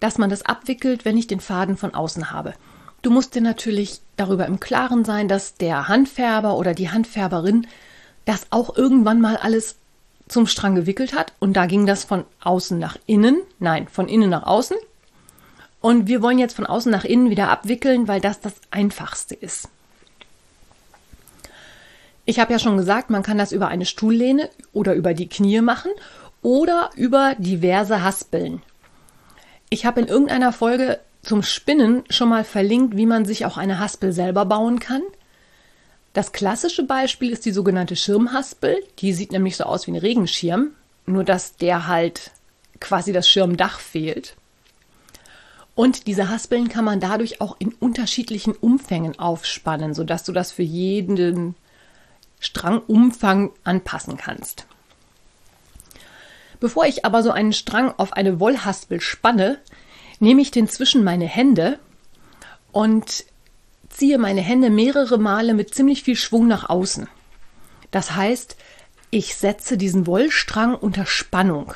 dass 0.00 0.18
man 0.18 0.30
das 0.30 0.42
abwickelt, 0.42 1.04
wenn 1.04 1.16
ich 1.16 1.26
den 1.26 1.40
Faden 1.40 1.76
von 1.76 1.94
außen 1.94 2.30
habe. 2.32 2.54
Du 3.02 3.10
musst 3.10 3.34
dir 3.34 3.42
natürlich 3.42 4.00
darüber 4.16 4.46
im 4.46 4.58
Klaren 4.58 5.04
sein, 5.04 5.28
dass 5.28 5.54
der 5.54 5.86
Handfärber 5.86 6.56
oder 6.56 6.74
die 6.74 6.90
Handfärberin 6.90 7.66
das 8.24 8.48
auch 8.50 8.76
irgendwann 8.76 9.20
mal 9.20 9.36
alles 9.36 9.76
zum 10.28 10.46
Strang 10.46 10.74
gewickelt 10.74 11.14
hat 11.14 11.32
und 11.38 11.54
da 11.54 11.66
ging 11.66 11.86
das 11.86 12.04
von 12.04 12.24
außen 12.40 12.78
nach 12.78 12.98
innen, 13.06 13.40
nein, 13.58 13.88
von 13.88 14.08
innen 14.08 14.30
nach 14.30 14.42
außen. 14.42 14.76
Und 15.80 16.08
wir 16.08 16.22
wollen 16.22 16.38
jetzt 16.38 16.56
von 16.56 16.66
außen 16.66 16.90
nach 16.90 17.04
innen 17.04 17.30
wieder 17.30 17.48
abwickeln, 17.48 18.08
weil 18.08 18.20
das 18.20 18.40
das 18.40 18.54
einfachste 18.70 19.34
ist. 19.34 19.68
Ich 22.24 22.38
habe 22.38 22.52
ja 22.52 22.58
schon 22.58 22.76
gesagt, 22.76 23.10
man 23.10 23.22
kann 23.22 23.38
das 23.38 23.52
über 23.52 23.68
eine 23.68 23.86
Stuhllehne 23.86 24.50
oder 24.72 24.94
über 24.94 25.14
die 25.14 25.28
Knie 25.28 25.60
machen 25.60 25.90
oder 26.42 26.90
über 26.94 27.34
diverse 27.38 28.02
Haspeln. 28.02 28.60
Ich 29.70 29.86
habe 29.86 30.00
in 30.00 30.08
irgendeiner 30.08 30.52
Folge 30.52 30.98
zum 31.22 31.42
Spinnen 31.42 32.04
schon 32.10 32.28
mal 32.28 32.44
verlinkt, 32.44 32.96
wie 32.96 33.06
man 33.06 33.24
sich 33.24 33.46
auch 33.46 33.56
eine 33.56 33.78
Haspel 33.78 34.12
selber 34.12 34.44
bauen 34.44 34.78
kann. 34.78 35.02
Das 36.12 36.32
klassische 36.32 36.84
Beispiel 36.84 37.32
ist 37.32 37.44
die 37.44 37.52
sogenannte 37.52 37.96
Schirmhaspel. 37.96 38.82
Die 38.98 39.12
sieht 39.12 39.32
nämlich 39.32 39.56
so 39.56 39.64
aus 39.64 39.86
wie 39.86 39.92
ein 39.92 39.96
Regenschirm, 39.96 40.72
nur 41.06 41.24
dass 41.24 41.56
der 41.56 41.86
halt 41.86 42.30
quasi 42.80 43.12
das 43.12 43.28
Schirmdach 43.28 43.78
fehlt. 43.78 44.36
Und 45.78 46.08
diese 46.08 46.28
Haspeln 46.28 46.68
kann 46.68 46.84
man 46.84 46.98
dadurch 46.98 47.40
auch 47.40 47.54
in 47.60 47.72
unterschiedlichen 47.72 48.52
Umfängen 48.52 49.16
aufspannen, 49.20 49.94
sodass 49.94 50.24
du 50.24 50.32
das 50.32 50.50
für 50.50 50.64
jeden 50.64 51.54
Strangumfang 52.40 53.52
anpassen 53.62 54.16
kannst. 54.16 54.66
Bevor 56.58 56.86
ich 56.86 57.04
aber 57.04 57.22
so 57.22 57.30
einen 57.30 57.52
Strang 57.52 57.94
auf 57.96 58.12
eine 58.12 58.40
Wollhaspel 58.40 59.00
spanne, 59.00 59.60
nehme 60.18 60.42
ich 60.42 60.50
den 60.50 60.68
zwischen 60.68 61.04
meine 61.04 61.26
Hände 61.26 61.78
und 62.72 63.24
ziehe 63.88 64.18
meine 64.18 64.40
Hände 64.40 64.70
mehrere 64.70 65.16
Male 65.16 65.54
mit 65.54 65.76
ziemlich 65.76 66.02
viel 66.02 66.16
Schwung 66.16 66.48
nach 66.48 66.68
außen. 66.68 67.06
Das 67.92 68.16
heißt, 68.16 68.56
ich 69.10 69.36
setze 69.36 69.78
diesen 69.78 70.08
Wollstrang 70.08 70.74
unter 70.74 71.06
Spannung. 71.06 71.72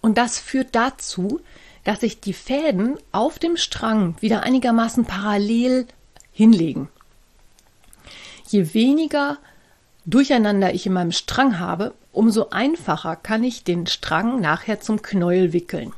Und 0.00 0.16
das 0.16 0.38
führt 0.38 0.74
dazu, 0.74 1.42
dass 1.84 2.00
sich 2.00 2.20
die 2.20 2.32
Fäden 2.32 2.96
auf 3.12 3.38
dem 3.38 3.56
Strang 3.56 4.14
wieder 4.20 4.42
einigermaßen 4.42 5.04
parallel 5.04 5.86
hinlegen. 6.32 6.88
Je 8.48 8.74
weniger 8.74 9.38
Durcheinander 10.06 10.74
ich 10.74 10.86
in 10.86 10.92
meinem 10.92 11.12
Strang 11.12 11.58
habe, 11.58 11.94
umso 12.12 12.48
einfacher 12.50 13.16
kann 13.16 13.44
ich 13.44 13.64
den 13.64 13.86
Strang 13.86 14.40
nachher 14.40 14.80
zum 14.80 15.02
Knäuel 15.02 15.52
wickeln. 15.52 15.92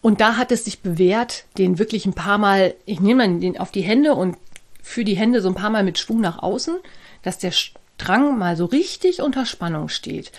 Und 0.00 0.20
da 0.20 0.36
hat 0.36 0.52
es 0.52 0.64
sich 0.64 0.80
bewährt, 0.80 1.44
den 1.56 1.78
wirklich 1.78 2.04
ein 2.06 2.14
paar 2.14 2.38
Mal, 2.38 2.74
ich 2.84 3.00
nehme 3.00 3.38
den 3.38 3.58
auf 3.58 3.70
die 3.70 3.82
Hände 3.82 4.14
und 4.14 4.36
führe 4.82 5.04
die 5.04 5.16
Hände 5.16 5.40
so 5.40 5.48
ein 5.48 5.54
paar 5.54 5.70
Mal 5.70 5.84
mit 5.84 5.98
Schwung 5.98 6.20
nach 6.20 6.38
außen, 6.42 6.76
dass 7.22 7.38
der 7.38 7.52
Strang 7.52 8.38
mal 8.38 8.56
so 8.56 8.64
richtig 8.64 9.22
unter 9.22 9.46
Spannung 9.46 9.88
steht. 9.88 10.30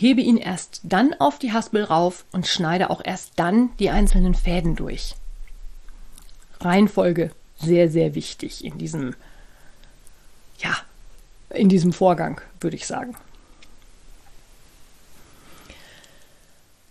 Hebe 0.00 0.22
ihn 0.22 0.38
erst 0.38 0.80
dann 0.82 1.12
auf 1.12 1.38
die 1.38 1.52
Haspel 1.52 1.84
rauf 1.84 2.24
und 2.32 2.46
schneide 2.46 2.88
auch 2.88 3.02
erst 3.04 3.32
dann 3.36 3.68
die 3.78 3.90
einzelnen 3.90 4.34
Fäden 4.34 4.74
durch. 4.74 5.14
Reihenfolge 6.58 7.32
sehr, 7.58 7.90
sehr 7.90 8.14
wichtig 8.14 8.64
in 8.64 8.78
diesem, 8.78 9.14
ja, 10.58 10.74
in 11.50 11.68
diesem 11.68 11.92
Vorgang, 11.92 12.40
würde 12.62 12.76
ich 12.76 12.86
sagen. 12.86 13.14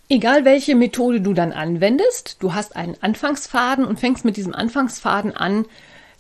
Egal 0.07 0.45
welche 0.45 0.75
Methode 0.75 1.19
du 1.19 1.33
dann 1.33 1.51
anwendest, 1.51 2.37
du 2.41 2.53
hast 2.53 2.75
einen 2.75 2.95
Anfangsfaden 3.01 3.85
und 3.85 3.99
fängst 3.99 4.23
mit 4.23 4.37
diesem 4.37 4.53
Anfangsfaden 4.53 5.35
an, 5.35 5.65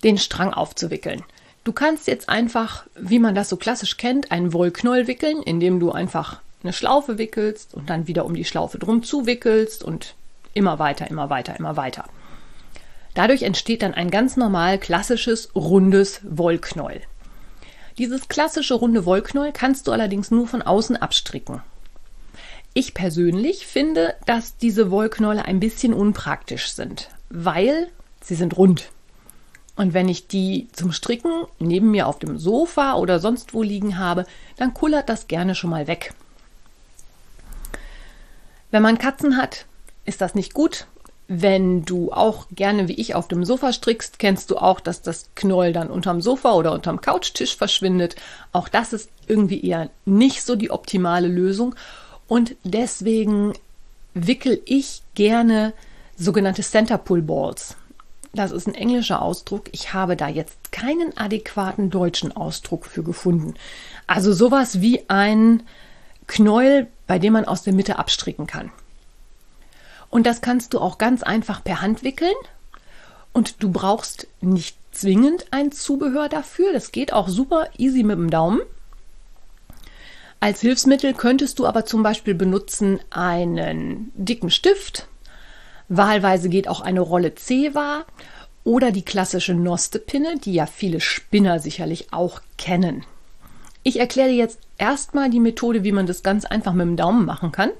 den 0.03 0.17
Strang 0.17 0.55
aufzuwickeln. 0.55 1.23
Du 1.63 1.71
kannst 1.71 2.07
jetzt 2.07 2.29
einfach, 2.29 2.87
wie 2.95 3.19
man 3.19 3.35
das 3.35 3.47
so 3.47 3.57
klassisch 3.57 3.97
kennt, 3.97 4.31
einen 4.31 4.53
Wollknäuel 4.53 5.05
wickeln, 5.05 5.43
indem 5.43 5.79
du 5.79 5.91
einfach 5.91 6.41
eine 6.63 6.73
Schlaufe 6.73 7.17
wickelst 7.17 7.73
und 7.73 7.89
dann 7.89 8.07
wieder 8.07 8.25
um 8.25 8.33
die 8.33 8.45
Schlaufe 8.45 8.79
drum 8.79 9.03
zuwickelst 9.03 9.83
und 9.83 10.15
immer 10.53 10.79
weiter, 10.79 11.09
immer 11.09 11.29
weiter, 11.29 11.57
immer 11.57 11.77
weiter. 11.77 12.05
Dadurch 13.13 13.43
entsteht 13.43 13.81
dann 13.81 13.93
ein 13.93 14.11
ganz 14.11 14.37
normal 14.37 14.77
klassisches 14.77 15.49
rundes 15.55 16.21
Wollknäuel. 16.23 17.01
Dieses 17.97 18.27
klassische 18.29 18.75
runde 18.75 19.05
Wollknäuel 19.05 19.51
kannst 19.51 19.87
du 19.87 19.91
allerdings 19.91 20.31
nur 20.31 20.47
von 20.47 20.61
außen 20.61 20.95
abstricken. 20.95 21.61
Ich 22.73 22.93
persönlich 22.93 23.65
finde, 23.65 24.15
dass 24.25 24.57
diese 24.57 24.91
Wollknäule 24.91 25.43
ein 25.43 25.59
bisschen 25.59 25.93
unpraktisch 25.93 26.71
sind, 26.71 27.09
weil 27.29 27.89
sie 28.21 28.35
sind 28.35 28.55
rund. 28.57 28.89
Und 29.75 29.93
wenn 29.93 30.07
ich 30.07 30.27
die 30.27 30.67
zum 30.71 30.91
Stricken 30.91 31.45
neben 31.57 31.89
mir 31.91 32.07
auf 32.07 32.19
dem 32.19 32.37
Sofa 32.37 32.95
oder 32.95 33.19
sonst 33.19 33.53
wo 33.53 33.63
liegen 33.63 33.97
habe, 33.97 34.25
dann 34.55 34.73
kullert 34.73 35.09
das 35.09 35.27
gerne 35.27 35.55
schon 35.55 35.69
mal 35.69 35.87
weg. 35.87 36.13
Wenn 38.71 38.83
man 38.83 38.97
Katzen 38.97 39.37
hat, 39.37 39.65
ist 40.05 40.21
das 40.21 40.35
nicht 40.35 40.53
gut. 40.53 40.87
Wenn 41.27 41.85
du 41.85 42.11
auch 42.11 42.47
gerne 42.51 42.87
wie 42.87 42.93
ich 42.93 43.13
auf 43.13 43.27
dem 43.27 43.45
Sofa 43.45 43.71
strickst, 43.71 44.17
kennst 44.17 44.49
du 44.49 44.57
auch, 44.57 44.79
dass 44.79 45.03
das 45.03 45.29
Knäuel 45.35 45.73
dann 45.73 45.91
unterm 45.91 46.21
Sofa 46.21 46.53
oder 46.53 46.71
unterm 46.71 47.01
Couchtisch 47.01 47.55
verschwindet. 47.55 48.15
Auch 48.51 48.67
das 48.67 48.93
ist 48.93 49.09
irgendwie 49.27 49.63
eher 49.63 49.89
nicht 50.05 50.43
so 50.43 50.55
die 50.55 50.71
optimale 50.71 51.27
Lösung. 51.27 51.75
Und 52.27 52.55
deswegen 52.63 53.53
wickel 54.15 54.61
ich 54.65 55.03
gerne 55.13 55.73
sogenannte 56.17 56.63
Center 56.63 56.97
Pull 56.97 57.21
Balls. 57.21 57.75
Das 58.33 58.51
ist 58.51 58.67
ein 58.67 58.75
englischer 58.75 59.21
Ausdruck. 59.21 59.69
Ich 59.71 59.93
habe 59.93 60.15
da 60.15 60.27
jetzt 60.27 60.71
keinen 60.71 61.17
adäquaten 61.17 61.89
deutschen 61.89 62.35
Ausdruck 62.35 62.85
für 62.85 63.03
gefunden. 63.03 63.55
Also 64.07 64.33
sowas 64.33 64.81
wie 64.81 65.03
ein 65.09 65.63
Knäuel, 66.29 66.87
bei 67.07 67.19
dem 67.19 67.33
man 67.33 67.45
aus 67.45 67.63
der 67.63 67.73
Mitte 67.73 67.99
abstricken 67.99 68.47
kann. 68.47 68.71
Und 70.09 70.25
das 70.25 70.41
kannst 70.41 70.73
du 70.73 70.79
auch 70.79 70.97
ganz 70.97 71.23
einfach 71.23 71.63
per 71.63 71.81
Hand 71.81 72.03
wickeln. 72.03 72.35
Und 73.33 73.61
du 73.61 73.71
brauchst 73.71 74.27
nicht 74.39 74.77
zwingend 74.91 75.47
ein 75.51 75.71
Zubehör 75.71 76.29
dafür. 76.29 76.71
Das 76.71 76.91
geht 76.91 77.11
auch 77.11 77.27
super 77.27 77.67
easy 77.77 78.03
mit 78.03 78.17
dem 78.17 78.29
Daumen. 78.29 78.61
Als 80.39 80.61
Hilfsmittel 80.61 81.13
könntest 81.13 81.59
du 81.59 81.65
aber 81.65 81.85
zum 81.85 82.01
Beispiel 82.01 82.33
benutzen 82.33 82.99
einen 83.09 84.11
dicken 84.15 84.49
Stift. 84.49 85.07
Wahlweise 85.89 86.47
geht 86.49 86.67
auch 86.67 86.81
eine 86.81 87.01
Rolle 87.01 87.35
Zewa 87.35 88.05
oder 88.63 88.91
die 88.91 89.03
klassische 89.03 89.53
Nostepinne, 89.53 90.37
die 90.37 90.53
ja 90.53 90.65
viele 90.65 91.01
Spinner 91.01 91.59
sicherlich 91.59 92.13
auch 92.13 92.41
kennen. 92.57 93.03
Ich 93.83 93.99
erkläre 93.99 94.29
dir 94.29 94.35
jetzt 94.35 94.59
erstmal 94.79 95.29
die 95.29 95.39
Methode, 95.39 95.83
wie 95.83 95.91
man 95.91 96.07
das 96.07 96.23
ganz 96.23 96.45
einfach 96.45 96.73
mit 96.73 96.87
dem 96.87 96.97
Daumen 96.97 97.25
machen 97.25 97.51
kann. 97.51 97.71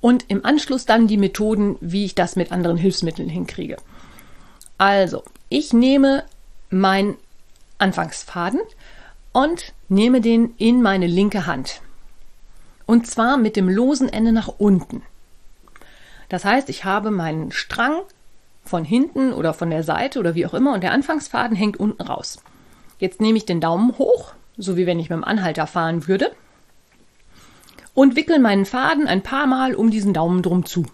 Und 0.00 0.24
im 0.28 0.44
Anschluss 0.44 0.84
dann 0.84 1.06
die 1.06 1.16
Methoden, 1.16 1.76
wie 1.80 2.04
ich 2.04 2.14
das 2.14 2.36
mit 2.36 2.52
anderen 2.52 2.76
Hilfsmitteln 2.76 3.28
hinkriege. 3.28 3.76
Also, 4.78 5.22
ich 5.48 5.72
nehme 5.72 6.24
meinen 6.70 7.16
Anfangsfaden 7.78 8.60
und 9.32 9.72
nehme 9.88 10.20
den 10.20 10.54
in 10.58 10.82
meine 10.82 11.06
linke 11.06 11.46
Hand. 11.46 11.80
Und 12.86 13.06
zwar 13.06 13.36
mit 13.36 13.56
dem 13.56 13.68
losen 13.68 14.08
Ende 14.08 14.32
nach 14.32 14.48
unten. 14.58 15.02
Das 16.28 16.44
heißt, 16.44 16.68
ich 16.68 16.84
habe 16.84 17.10
meinen 17.10 17.52
Strang 17.52 18.00
von 18.64 18.84
hinten 18.84 19.32
oder 19.32 19.54
von 19.54 19.70
der 19.70 19.82
Seite 19.82 20.18
oder 20.18 20.34
wie 20.34 20.46
auch 20.46 20.54
immer 20.54 20.74
und 20.74 20.82
der 20.82 20.92
Anfangsfaden 20.92 21.56
hängt 21.56 21.78
unten 21.78 22.02
raus. 22.02 22.38
Jetzt 22.98 23.20
nehme 23.20 23.38
ich 23.38 23.46
den 23.46 23.60
Daumen 23.60 23.96
hoch, 23.98 24.34
so 24.56 24.76
wie 24.76 24.86
wenn 24.86 24.98
ich 24.98 25.10
mit 25.10 25.16
dem 25.16 25.24
Anhalter 25.24 25.66
fahren 25.66 26.06
würde, 26.08 26.32
und 27.94 28.14
wickel 28.14 28.38
meinen 28.38 28.66
Faden 28.66 29.06
ein 29.06 29.22
paar 29.22 29.46
Mal 29.46 29.74
um 29.74 29.90
diesen 29.90 30.12
Daumen 30.12 30.42
drum 30.42 30.66
zu, 30.66 30.86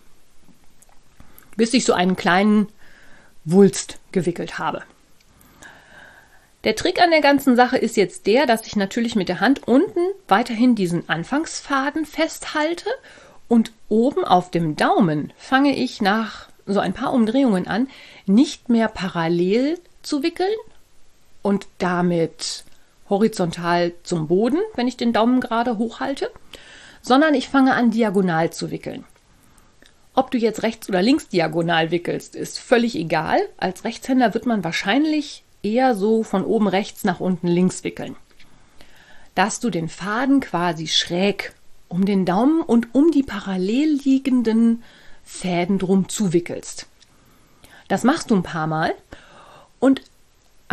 bis 1.57 1.75
ich 1.75 1.85
so 1.85 1.92
einen 1.92 2.16
kleinen 2.16 2.69
Wulst 3.45 3.99
gewickelt 4.12 4.59
habe. 4.59 4.83
Der 6.64 6.76
Trick 6.76 7.02
an 7.02 7.11
der 7.11 7.21
ganzen 7.21 7.57
Sache 7.57 7.76
ist 7.76 7.97
jetzt 7.97 8.28
der, 8.28 8.47
dass 8.47 8.66
ich 8.69 8.76
natürlich 8.76 9.16
mit 9.16 9.28
der 9.28 9.40
Hand 9.40 9.66
unten 9.66 10.00
weiterhin 10.28 10.76
diesen 10.76 11.09
Anfangsfaden 11.09 12.07
festhalte 12.07 12.88
und 13.49 13.73
oben 13.88 14.25
auf 14.25 14.52
dem 14.52 14.76
Daumen 14.76 15.33
fange 15.37 15.76
ich 15.76 16.00
nach 16.00 16.49
so 16.66 16.78
ein 16.78 16.92
paar 16.92 17.12
Umdrehungen 17.12 17.66
an, 17.66 17.88
nicht 18.26 18.69
mehr 18.69 18.87
parallel 18.87 19.78
zu 20.02 20.23
wickeln 20.23 20.54
und 21.42 21.66
damit 21.78 22.62
horizontal 23.12 23.92
zum 24.02 24.26
Boden, 24.26 24.59
wenn 24.75 24.88
ich 24.88 24.97
den 24.97 25.12
Daumen 25.12 25.40
gerade 25.40 25.76
hochhalte, 25.76 26.31
sondern 27.02 27.35
ich 27.35 27.49
fange 27.49 27.75
an 27.75 27.90
diagonal 27.90 28.50
zu 28.50 28.71
wickeln. 28.71 29.04
Ob 30.14 30.31
du 30.31 30.38
jetzt 30.38 30.62
rechts 30.62 30.88
oder 30.88 31.02
links 31.02 31.28
diagonal 31.28 31.90
wickelst, 31.90 32.35
ist 32.35 32.59
völlig 32.59 32.97
egal. 32.97 33.38
Als 33.59 33.85
Rechtshänder 33.85 34.33
wird 34.35 34.47
man 34.47 34.64
wahrscheinlich 34.64 35.45
eher 35.62 35.95
so 35.95 36.23
von 36.23 36.45
oben 36.45 36.69
rechts 36.69 37.04
nach 37.04 37.21
unten 37.21 37.49
links 37.49 37.85
wickeln. 37.85 38.16
Dass 39.35 39.61
du 39.61 39.69
den 39.69 39.88
Faden 39.88 40.40
quasi 40.40 40.87
schräg 40.87 41.52
um 41.88 42.07
den 42.07 42.25
Daumen 42.25 42.62
und 42.62 42.95
um 42.95 43.11
die 43.11 43.23
parallel 43.23 44.00
liegenden 44.02 44.83
Fäden 45.23 45.78
drum 45.78 46.09
zuwickelst. 46.09 46.87
Das 47.88 48.04
machst 48.04 48.31
du 48.31 48.37
ein 48.37 48.42
paar 48.42 48.66
Mal 48.66 48.95
und 49.78 50.00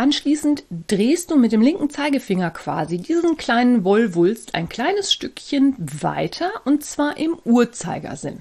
anschließend 0.00 0.64
drehst 0.88 1.30
du 1.30 1.36
mit 1.36 1.52
dem 1.52 1.60
linken 1.60 1.90
Zeigefinger 1.90 2.50
quasi 2.50 2.96
diesen 2.96 3.36
kleinen 3.36 3.84
Wollwulst 3.84 4.54
ein 4.54 4.70
kleines 4.70 5.12
Stückchen 5.12 5.76
weiter 5.78 6.50
und 6.64 6.82
zwar 6.82 7.18
im 7.18 7.38
Uhrzeigersinn. 7.44 8.40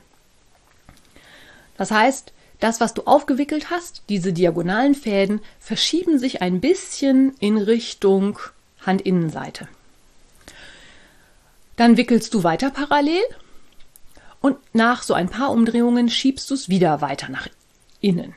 Das 1.78 1.92
heißt, 1.92 2.32
das, 2.62 2.80
was 2.80 2.94
du 2.94 3.04
aufgewickelt 3.04 3.70
hast, 3.70 4.04
diese 4.08 4.32
diagonalen 4.32 4.96
Fäden, 4.96 5.42
verschieben 5.60 6.18
sich 6.18 6.42
ein 6.42 6.62
bisschen 6.62 7.36
in 7.40 7.58
Richtung 7.58 8.40
Handinnenseite. 8.86 9.68
Dann 11.76 11.98
wickelst 11.98 12.34
du 12.34 12.44
weiter 12.44 12.70
parallel 12.70 13.22
und 14.40 14.58
nach 14.74 15.04
so 15.04 15.14
ein 15.14 15.28
paar 15.28 15.52
Umdrehungen 15.52 16.10
schiebst 16.10 16.50
du 16.50 16.54
es 16.54 16.70
wieder 16.70 17.02
weiter 17.02 17.28
nach 17.28 17.50
innen. 18.00 18.34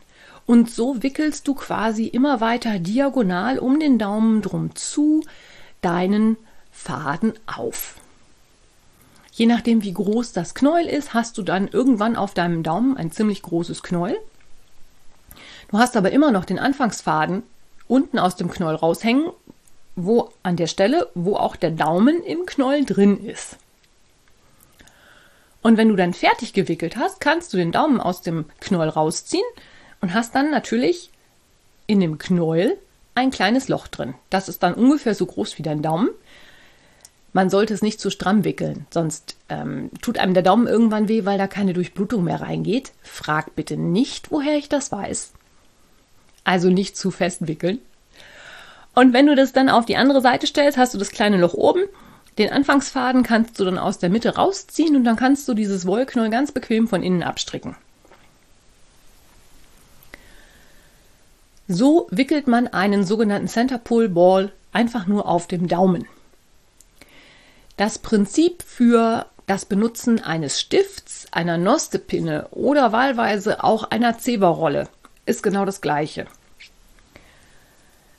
Und 0.52 0.70
so 0.70 1.02
wickelst 1.02 1.48
du 1.48 1.54
quasi 1.54 2.04
immer 2.04 2.42
weiter 2.42 2.78
diagonal 2.78 3.58
um 3.58 3.80
den 3.80 3.98
Daumen 3.98 4.42
drum 4.42 4.76
zu 4.76 5.24
deinen 5.80 6.36
Faden 6.70 7.32
auf. 7.46 7.94
Je 9.32 9.46
nachdem, 9.46 9.82
wie 9.82 9.94
groß 9.94 10.32
das 10.32 10.54
Knäuel 10.54 10.88
ist, 10.88 11.14
hast 11.14 11.38
du 11.38 11.42
dann 11.42 11.68
irgendwann 11.68 12.16
auf 12.16 12.34
deinem 12.34 12.62
Daumen 12.62 12.98
ein 12.98 13.10
ziemlich 13.10 13.40
großes 13.40 13.82
Knäuel. 13.82 14.18
Du 15.70 15.78
hast 15.78 15.96
aber 15.96 16.10
immer 16.10 16.30
noch 16.30 16.44
den 16.44 16.58
Anfangsfaden 16.58 17.44
unten 17.88 18.18
aus 18.18 18.36
dem 18.36 18.50
Knäuel 18.50 18.76
raushängen, 18.76 19.30
wo 19.96 20.34
an 20.42 20.56
der 20.56 20.66
Stelle, 20.66 21.08
wo 21.14 21.36
auch 21.36 21.56
der 21.56 21.70
Daumen 21.70 22.22
im 22.22 22.44
Knäuel 22.44 22.84
drin 22.84 23.24
ist. 23.24 23.56
Und 25.62 25.78
wenn 25.78 25.88
du 25.88 25.96
dann 25.96 26.12
fertig 26.12 26.52
gewickelt 26.52 26.96
hast, 26.96 27.22
kannst 27.22 27.54
du 27.54 27.56
den 27.56 27.72
Daumen 27.72 28.00
aus 28.00 28.20
dem 28.20 28.44
Knäuel 28.60 28.90
rausziehen 28.90 29.46
und 30.02 30.12
hast 30.12 30.34
dann 30.34 30.50
natürlich 30.50 31.10
in 31.86 32.00
dem 32.00 32.18
Knäuel 32.18 32.76
ein 33.14 33.30
kleines 33.30 33.68
Loch 33.68 33.88
drin. 33.88 34.14
Das 34.28 34.48
ist 34.48 34.62
dann 34.62 34.74
ungefähr 34.74 35.14
so 35.14 35.24
groß 35.24 35.56
wie 35.58 35.62
dein 35.62 35.80
Daumen. 35.80 36.10
Man 37.32 37.48
sollte 37.48 37.72
es 37.72 37.80
nicht 37.80 37.98
zu 37.98 38.10
stramm 38.10 38.44
wickeln, 38.44 38.86
sonst 38.90 39.36
ähm, 39.48 39.90
tut 40.02 40.18
einem 40.18 40.34
der 40.34 40.42
Daumen 40.42 40.66
irgendwann 40.66 41.08
weh, 41.08 41.24
weil 41.24 41.38
da 41.38 41.46
keine 41.46 41.72
Durchblutung 41.72 42.24
mehr 42.24 42.42
reingeht. 42.42 42.92
Frag 43.02 43.56
bitte 43.56 43.78
nicht, 43.78 44.30
woher 44.30 44.58
ich 44.58 44.68
das 44.68 44.92
weiß. 44.92 45.32
Also 46.44 46.68
nicht 46.68 46.96
zu 46.96 47.10
fest 47.10 47.46
wickeln. 47.46 47.78
Und 48.94 49.14
wenn 49.14 49.26
du 49.26 49.34
das 49.34 49.52
dann 49.52 49.70
auf 49.70 49.86
die 49.86 49.96
andere 49.96 50.20
Seite 50.20 50.46
stellst, 50.46 50.76
hast 50.76 50.92
du 50.92 50.98
das 50.98 51.10
kleine 51.10 51.38
Loch 51.38 51.54
oben. 51.54 51.84
Den 52.36 52.50
Anfangsfaden 52.50 53.22
kannst 53.22 53.58
du 53.58 53.64
dann 53.64 53.78
aus 53.78 53.98
der 53.98 54.10
Mitte 54.10 54.34
rausziehen 54.34 54.96
und 54.96 55.04
dann 55.04 55.16
kannst 55.16 55.48
du 55.48 55.54
dieses 55.54 55.86
Wollknoll 55.86 56.28
ganz 56.28 56.52
bequem 56.52 56.88
von 56.88 57.02
innen 57.02 57.22
abstricken. 57.22 57.76
So 61.68 62.08
wickelt 62.10 62.48
man 62.48 62.68
einen 62.68 63.04
sogenannten 63.04 63.48
Center 63.48 63.78
Pull 63.78 64.08
Ball 64.08 64.52
einfach 64.72 65.06
nur 65.06 65.28
auf 65.28 65.46
dem 65.46 65.68
Daumen. 65.68 66.06
Das 67.76 67.98
Prinzip 67.98 68.62
für 68.62 69.26
das 69.46 69.64
Benutzen 69.64 70.22
eines 70.22 70.60
Stifts, 70.60 71.26
einer 71.30 71.58
Nostepinne 71.58 72.48
oder 72.50 72.92
wahlweise 72.92 73.64
auch 73.64 73.84
einer 73.84 74.18
Zeberrolle 74.18 74.88
ist 75.26 75.42
genau 75.42 75.64
das 75.64 75.80
gleiche. 75.80 76.26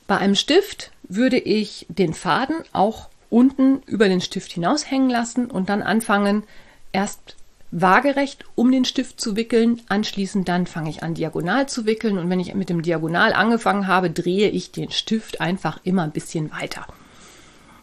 Bei 0.08 0.18
einem 0.18 0.36
Stift 0.36 0.92
würde 1.04 1.38
ich 1.38 1.86
den 1.90 2.14
Faden 2.14 2.58
auch 2.72 3.10
unten 3.30 3.82
über 3.86 4.10
den 4.10 4.22
Stift 4.22 4.52
hinaushängen 4.52 5.10
lassen 5.10 5.50
und 5.50 5.70
dann 5.70 5.82
anfangen, 5.82 6.44
erst 6.92 7.36
waagerecht 7.74 8.46
um 8.56 8.72
den 8.72 8.86
Stift 8.86 9.20
zu 9.20 9.36
wickeln. 9.36 9.82
Anschließend 9.90 10.48
dann 10.48 10.68
fange 10.68 10.90
ich 10.90 11.04
an, 11.04 11.16
diagonal 11.16 11.68
zu 11.68 11.86
wickeln. 11.86 12.18
Und 12.18 12.30
wenn 12.30 12.40
ich 12.40 12.54
mit 12.54 12.70
dem 12.70 12.84
Diagonal 12.84 13.34
angefangen 13.34 13.88
habe, 13.88 14.10
drehe 14.10 14.50
ich 14.50 14.72
den 14.72 14.92
Stift 14.92 15.42
einfach 15.42 15.80
immer 15.84 16.04
ein 16.04 16.12
bisschen 16.12 16.52
weiter. 16.52 16.86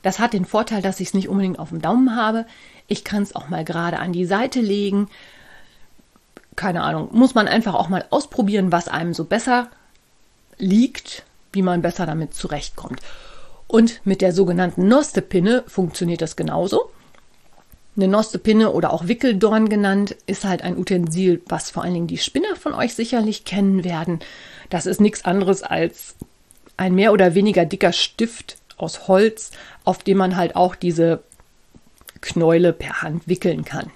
Das 0.02 0.18
hat 0.18 0.32
den 0.32 0.44
Vorteil, 0.44 0.80
dass 0.80 1.00
ich 1.00 1.08
es 1.08 1.14
nicht 1.14 1.28
unbedingt 1.28 1.58
auf 1.58 1.70
dem 1.70 1.82
Daumen 1.82 2.16
habe. 2.16 2.46
Ich 2.86 3.04
kann 3.04 3.22
es 3.22 3.34
auch 3.34 3.48
mal 3.48 3.64
gerade 3.64 3.98
an 3.98 4.12
die 4.12 4.24
Seite 4.24 4.60
legen. 4.60 5.08
Keine 6.56 6.82
Ahnung, 6.82 7.08
muss 7.12 7.34
man 7.34 7.48
einfach 7.48 7.74
auch 7.74 7.88
mal 7.88 8.04
ausprobieren, 8.10 8.72
was 8.72 8.88
einem 8.88 9.12
so 9.12 9.24
besser 9.24 9.70
liegt, 10.58 11.24
wie 11.52 11.62
man 11.62 11.82
besser 11.82 12.06
damit 12.06 12.34
zurechtkommt. 12.34 13.00
Und 13.66 14.00
mit 14.04 14.20
der 14.20 14.32
sogenannten 14.32 14.88
Nostepinne 14.88 15.64
funktioniert 15.66 16.22
das 16.22 16.36
genauso. 16.36 16.89
Eine 18.00 18.08
Nostepinne 18.08 18.72
oder 18.72 18.94
auch 18.94 19.08
Wickeldorn 19.08 19.68
genannt, 19.68 20.16
ist 20.24 20.46
halt 20.46 20.62
ein 20.62 20.78
Utensil, 20.78 21.42
was 21.46 21.70
vor 21.70 21.82
allen 21.82 21.92
Dingen 21.92 22.06
die 22.06 22.16
Spinner 22.16 22.56
von 22.56 22.72
euch 22.72 22.94
sicherlich 22.94 23.44
kennen 23.44 23.84
werden. 23.84 24.20
Das 24.70 24.86
ist 24.86 25.02
nichts 25.02 25.26
anderes 25.26 25.62
als 25.62 26.14
ein 26.78 26.94
mehr 26.94 27.12
oder 27.12 27.34
weniger 27.34 27.66
dicker 27.66 27.92
Stift 27.92 28.56
aus 28.78 29.06
Holz, 29.06 29.50
auf 29.84 30.02
dem 30.02 30.16
man 30.16 30.36
halt 30.36 30.56
auch 30.56 30.76
diese 30.76 31.22
Knäule 32.22 32.72
per 32.72 33.02
Hand 33.02 33.28
wickeln 33.28 33.66
kann. 33.66 33.90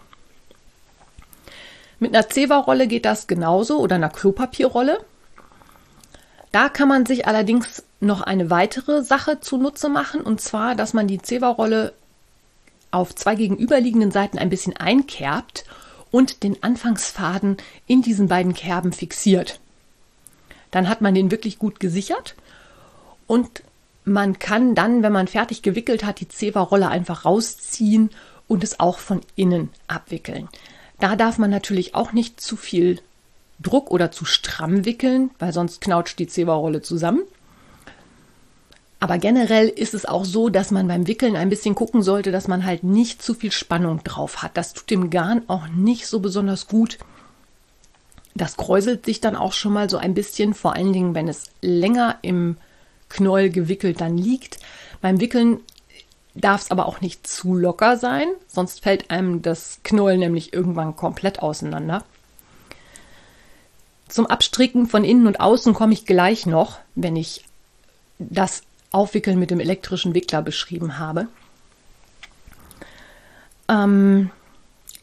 Mit 1.98 2.14
einer 2.14 2.28
Zewa-Rolle 2.28 2.88
geht 2.88 3.06
das 3.06 3.26
genauso 3.26 3.78
oder 3.78 3.96
einer 3.96 4.10
Klopapierrolle. 4.10 4.98
Da 6.52 6.68
kann 6.68 6.88
man 6.88 7.06
sich 7.06 7.26
allerdings 7.26 7.84
noch 8.00 8.20
eine 8.20 8.50
weitere 8.50 9.02
Sache 9.02 9.40
zunutze 9.40 9.88
machen, 9.88 10.20
und 10.20 10.42
zwar, 10.42 10.74
dass 10.74 10.92
man 10.92 11.06
die 11.06 11.22
Zewa-Rolle 11.22 11.94
auf 12.94 13.14
zwei 13.14 13.34
gegenüberliegenden 13.34 14.10
Seiten 14.10 14.38
ein 14.38 14.50
bisschen 14.50 14.76
einkerbt 14.76 15.64
und 16.10 16.42
den 16.42 16.62
Anfangsfaden 16.62 17.56
in 17.86 18.02
diesen 18.02 18.28
beiden 18.28 18.54
Kerben 18.54 18.92
fixiert. 18.92 19.60
Dann 20.70 20.88
hat 20.88 21.00
man 21.00 21.14
den 21.14 21.30
wirklich 21.30 21.58
gut 21.58 21.80
gesichert 21.80 22.34
und 23.26 23.62
man 24.04 24.38
kann 24.38 24.74
dann, 24.74 25.02
wenn 25.02 25.12
man 25.12 25.28
fertig 25.28 25.62
gewickelt 25.62 26.04
hat, 26.04 26.20
die 26.20 26.28
Zewa-Rolle 26.28 26.88
einfach 26.88 27.24
rausziehen 27.24 28.10
und 28.48 28.62
es 28.62 28.80
auch 28.80 28.98
von 28.98 29.22
innen 29.34 29.70
abwickeln. 29.86 30.48
Da 31.00 31.16
darf 31.16 31.38
man 31.38 31.50
natürlich 31.50 31.94
auch 31.94 32.12
nicht 32.12 32.40
zu 32.40 32.56
viel 32.56 33.00
Druck 33.60 33.90
oder 33.90 34.10
zu 34.10 34.24
stramm 34.24 34.84
wickeln, 34.84 35.30
weil 35.38 35.52
sonst 35.52 35.80
knautscht 35.80 36.18
die 36.18 36.26
Zewa-Rolle 36.26 36.82
zusammen. 36.82 37.22
Aber 39.04 39.18
generell 39.18 39.68
ist 39.68 39.92
es 39.92 40.06
auch 40.06 40.24
so, 40.24 40.48
dass 40.48 40.70
man 40.70 40.88
beim 40.88 41.06
Wickeln 41.06 41.36
ein 41.36 41.50
bisschen 41.50 41.74
gucken 41.74 42.02
sollte, 42.02 42.32
dass 42.32 42.48
man 42.48 42.64
halt 42.64 42.84
nicht 42.84 43.20
zu 43.20 43.34
viel 43.34 43.52
Spannung 43.52 44.02
drauf 44.02 44.42
hat. 44.42 44.56
Das 44.56 44.72
tut 44.72 44.88
dem 44.88 45.10
Garn 45.10 45.42
auch 45.46 45.68
nicht 45.68 46.06
so 46.06 46.20
besonders 46.20 46.68
gut. 46.68 46.96
Das 48.34 48.56
kräuselt 48.56 49.04
sich 49.04 49.20
dann 49.20 49.36
auch 49.36 49.52
schon 49.52 49.74
mal 49.74 49.90
so 49.90 49.98
ein 49.98 50.14
bisschen, 50.14 50.54
vor 50.54 50.72
allen 50.72 50.94
Dingen, 50.94 51.14
wenn 51.14 51.28
es 51.28 51.50
länger 51.60 52.16
im 52.22 52.56
Knäuel 53.10 53.50
gewickelt 53.50 54.00
dann 54.00 54.16
liegt. 54.16 54.56
Beim 55.02 55.20
Wickeln 55.20 55.60
darf 56.34 56.62
es 56.62 56.70
aber 56.70 56.86
auch 56.86 57.02
nicht 57.02 57.26
zu 57.26 57.54
locker 57.54 57.98
sein, 57.98 58.28
sonst 58.48 58.82
fällt 58.82 59.10
einem 59.10 59.42
das 59.42 59.80
Knäuel 59.84 60.16
nämlich 60.16 60.54
irgendwann 60.54 60.96
komplett 60.96 61.40
auseinander. 61.40 62.04
Zum 64.08 64.24
Abstricken 64.28 64.86
von 64.86 65.04
innen 65.04 65.26
und 65.26 65.40
außen 65.40 65.74
komme 65.74 65.92
ich 65.92 66.06
gleich 66.06 66.46
noch, 66.46 66.78
wenn 66.94 67.16
ich 67.16 67.44
das 68.18 68.62
Aufwickeln 68.94 69.38
mit 69.38 69.50
dem 69.50 69.60
elektrischen 69.60 70.14
Wickler 70.14 70.42
beschrieben 70.42 70.98
habe. 70.98 71.28
Ähm, 73.68 74.30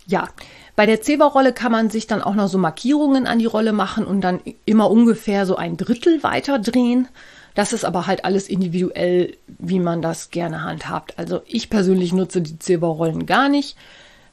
ja, 0.07 0.27
bei 0.75 0.85
der 0.85 1.01
Zeberrolle 1.01 1.53
kann 1.53 1.71
man 1.71 1.89
sich 1.89 2.07
dann 2.07 2.21
auch 2.21 2.35
noch 2.35 2.47
so 2.47 2.57
Markierungen 2.57 3.27
an 3.27 3.39
die 3.39 3.45
Rolle 3.45 3.73
machen 3.73 4.05
und 4.05 4.21
dann 4.21 4.39
immer 4.65 4.89
ungefähr 4.89 5.45
so 5.45 5.55
ein 5.55 5.77
Drittel 5.77 6.23
weiter 6.23 6.59
drehen. 6.59 7.07
Das 7.53 7.73
ist 7.73 7.83
aber 7.83 8.07
halt 8.07 8.23
alles 8.23 8.47
individuell, 8.47 9.37
wie 9.47 9.79
man 9.79 10.01
das 10.01 10.29
gerne 10.29 10.63
handhabt. 10.63 11.19
Also 11.19 11.41
ich 11.45 11.69
persönlich 11.69 12.13
nutze 12.13 12.41
die 12.41 12.57
Zeberrollen 12.57 13.25
gar 13.25 13.49
nicht, 13.49 13.75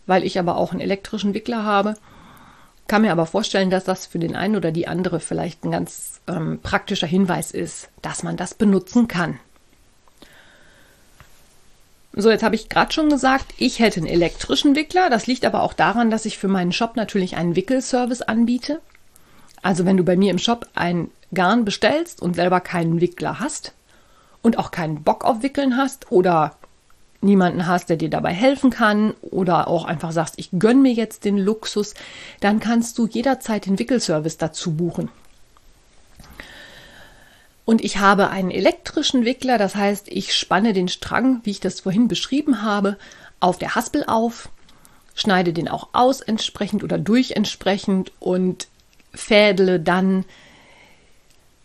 weil 0.07 0.25
ich 0.25 0.39
aber 0.39 0.57
auch 0.57 0.71
einen 0.71 0.81
elektrischen 0.81 1.35
Wickler 1.35 1.65
habe. 1.65 1.95
kann 2.87 3.03
mir 3.03 3.13
aber 3.13 3.27
vorstellen, 3.27 3.71
dass 3.71 3.85
das 3.85 4.07
für 4.07 4.19
den 4.19 4.37
einen 4.37 4.57
oder 4.57 4.71
die 4.71 4.89
andere 4.89 5.21
vielleicht 5.21 5.65
ein 5.65 5.73
ganz 5.73 6.21
ähm, 6.29 6.61
praktischer 6.63 7.07
Hinweis 7.07 7.51
ist, 7.51 7.91
dass 8.01 8.23
man 8.23 8.37
das 8.37 8.55
benutzen 8.55 9.09
kann. 9.09 9.39
So, 12.21 12.31
jetzt 12.31 12.43
habe 12.43 12.57
ich 12.57 12.69
gerade 12.69 12.93
schon 12.93 13.11
gesagt, 13.11 13.55
ich 13.59 13.79
hätte 13.79 14.01
einen 14.01 14.09
elektrischen 14.09 14.75
Wickler. 14.75 15.09
Das 15.09 15.29
liegt 15.29 15.45
aber 15.45 15.63
auch 15.63 15.73
daran, 15.73 16.11
dass 16.11 16.25
ich 16.25 16.37
für 16.37 16.49
meinen 16.49 16.73
Shop 16.73 16.97
natürlich 16.97 17.37
einen 17.37 17.55
Wickelservice 17.55 18.23
anbiete. 18.23 18.81
Also 19.63 19.87
wenn 19.87 19.97
du 19.97 20.03
bei 20.03 20.17
mir 20.17 20.33
im 20.33 20.39
Shop 20.39 20.67
ein 20.75 21.13
Garn 21.33 21.65
bestellst 21.65 22.21
und 22.21 22.35
selber 22.35 22.59
keinen 22.59 23.01
Wickler 23.01 23.39
hast 23.39 23.73
und 24.43 24.59
auch 24.59 24.73
keinen 24.73 25.05
Bock 25.05 25.25
auf 25.25 25.45
Wickeln 25.45 25.77
hast 25.77 26.11
oder 26.11 26.57
niemanden 27.21 27.69
hast, 27.69 27.89
der 27.89 27.97
dir 27.97 28.11
dabei 28.11 28.33
helfen 28.33 28.71
kann 28.71 29.15
oder 29.21 29.69
auch 29.69 29.85
einfach 29.85 30.11
sagst, 30.11 30.35
ich 30.39 30.51
gönne 30.59 30.81
mir 30.81 30.93
jetzt 30.95 31.25
den 31.25 31.39
Luxus, 31.39 31.95
dann 32.41 32.59
kannst 32.59 32.99
du 32.99 33.07
jederzeit 33.07 33.67
den 33.67 33.79
Wickelservice 33.79 34.39
dazu 34.39 34.73
buchen. 34.73 35.09
Und 37.69 37.85
ich 37.85 37.99
habe 37.99 38.31
einen 38.31 38.51
elektrischen 38.51 39.27
Wickler, 39.27 39.59
das 39.59 39.75
heißt, 39.75 40.09
ich 40.09 40.35
spanne 40.35 40.73
den 40.73 40.89
Strang, 40.89 41.41
wie 41.45 41.51
ich 41.51 41.61
das 41.61 41.81
vorhin 41.81 42.09
beschrieben 42.09 42.63
habe, 42.63 42.97
auf 43.41 43.59
der 43.59 43.75
Haspel 43.75 44.05
auf, 44.07 44.49
schneide 45.15 45.53
den 45.53 45.69
auch 45.69 45.91
aus 45.93 46.23
entsprechend 46.23 46.83
oder 46.83 46.97
durch 46.97 47.33
entsprechend 47.33 48.11
und 48.21 48.69
fädele 49.13 49.81
dann 49.81 50.25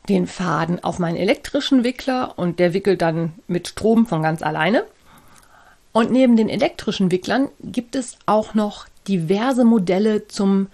den 0.10 0.28
Faden 0.28 0.84
auf 0.84 1.00
meinen 1.00 1.16
elektrischen 1.16 1.86
Wickler 1.86 2.34
und 2.38 2.60
der 2.60 2.74
wickelt 2.74 3.02
dann 3.02 3.32
mit 3.48 3.70
Strom 3.70 4.06
von 4.06 4.22
ganz 4.24 4.42
alleine. 4.42 4.84
Und 5.94 6.12
neben 6.12 6.36
den 6.36 6.50
elektrischen 6.50 7.12
Wicklern 7.12 7.48
gibt 7.62 7.96
es 7.96 8.18
auch 8.26 8.56
noch 8.56 8.88
diverse 9.08 9.63
Modelle 9.63 10.28
zum 10.28 10.68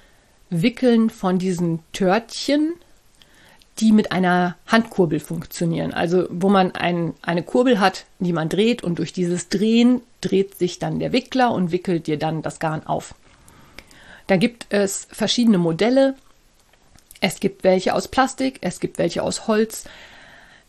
Wickeln 0.50 1.12
von 1.12 1.38
diesen 1.38 1.82
Törtchen, 1.94 2.74
die 3.80 3.92
mit 3.92 4.12
einer 4.12 4.58
Handkurbel 4.68 5.20
funktionieren. 5.20 5.94
Also 5.94 6.28
wo 6.30 6.50
man 6.50 6.72
ein, 6.76 7.14
eine 7.22 7.44
Kurbel 7.44 7.80
hat, 7.80 8.06
die 8.20 8.34
man 8.34 8.50
dreht 8.50 8.84
und 8.84 9.00
durch 9.00 9.14
dieses 9.14 9.50
Drehen 9.50 10.02
dreht 10.22 10.58
sich 10.58 10.80
dann 10.80 11.00
der 11.00 11.14
Wickler 11.14 11.52
und 11.52 11.72
wickelt 11.72 12.08
dir 12.08 12.18
dann 12.18 12.42
das 12.42 12.60
Garn 12.60 12.86
auf. 12.86 13.16
Da 14.28 14.36
gibt 14.36 14.68
es 14.70 15.08
verschiedene 15.12 15.58
Modelle. 15.58 16.16
Es 17.22 17.40
gibt 17.40 17.64
welche 17.64 17.96
aus 17.96 18.08
Plastik, 18.08 18.60
es 18.62 18.80
gibt 18.80 18.98
welche 18.98 19.24
aus 19.24 19.48
Holz, 19.48 19.86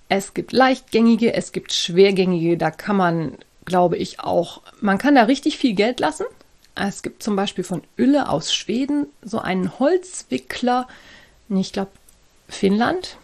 es 0.09 0.35
gibt 0.35 0.53
leichtgängige, 0.53 1.35
es 1.35 1.53
gibt 1.53 1.73
schwergängige. 1.73 2.57
Da 2.57 2.71
kann 2.71 2.97
man, 2.97 3.39
glaube 3.65 3.97
ich, 3.97 4.21
auch, 4.21 4.63
man 4.81 4.99
kann 4.99 5.15
da 5.15 5.25
richtig 5.25 5.59
viel 5.59 5.75
Geld 5.75 6.01
lassen. 6.01 6.27
Es 6.75 7.03
gibt 7.03 7.23
zum 7.23 7.37
Beispiel 7.37 7.63
von 7.65 7.83
Ülle 7.97 8.29
aus 8.29 8.53
Schweden 8.53 9.07
so 9.23 9.39
einen 9.39 9.79
Holzwickler. 9.79 10.89
Ich 11.49 11.73
glaube, 11.73 11.91
Finnland, 12.51 13.17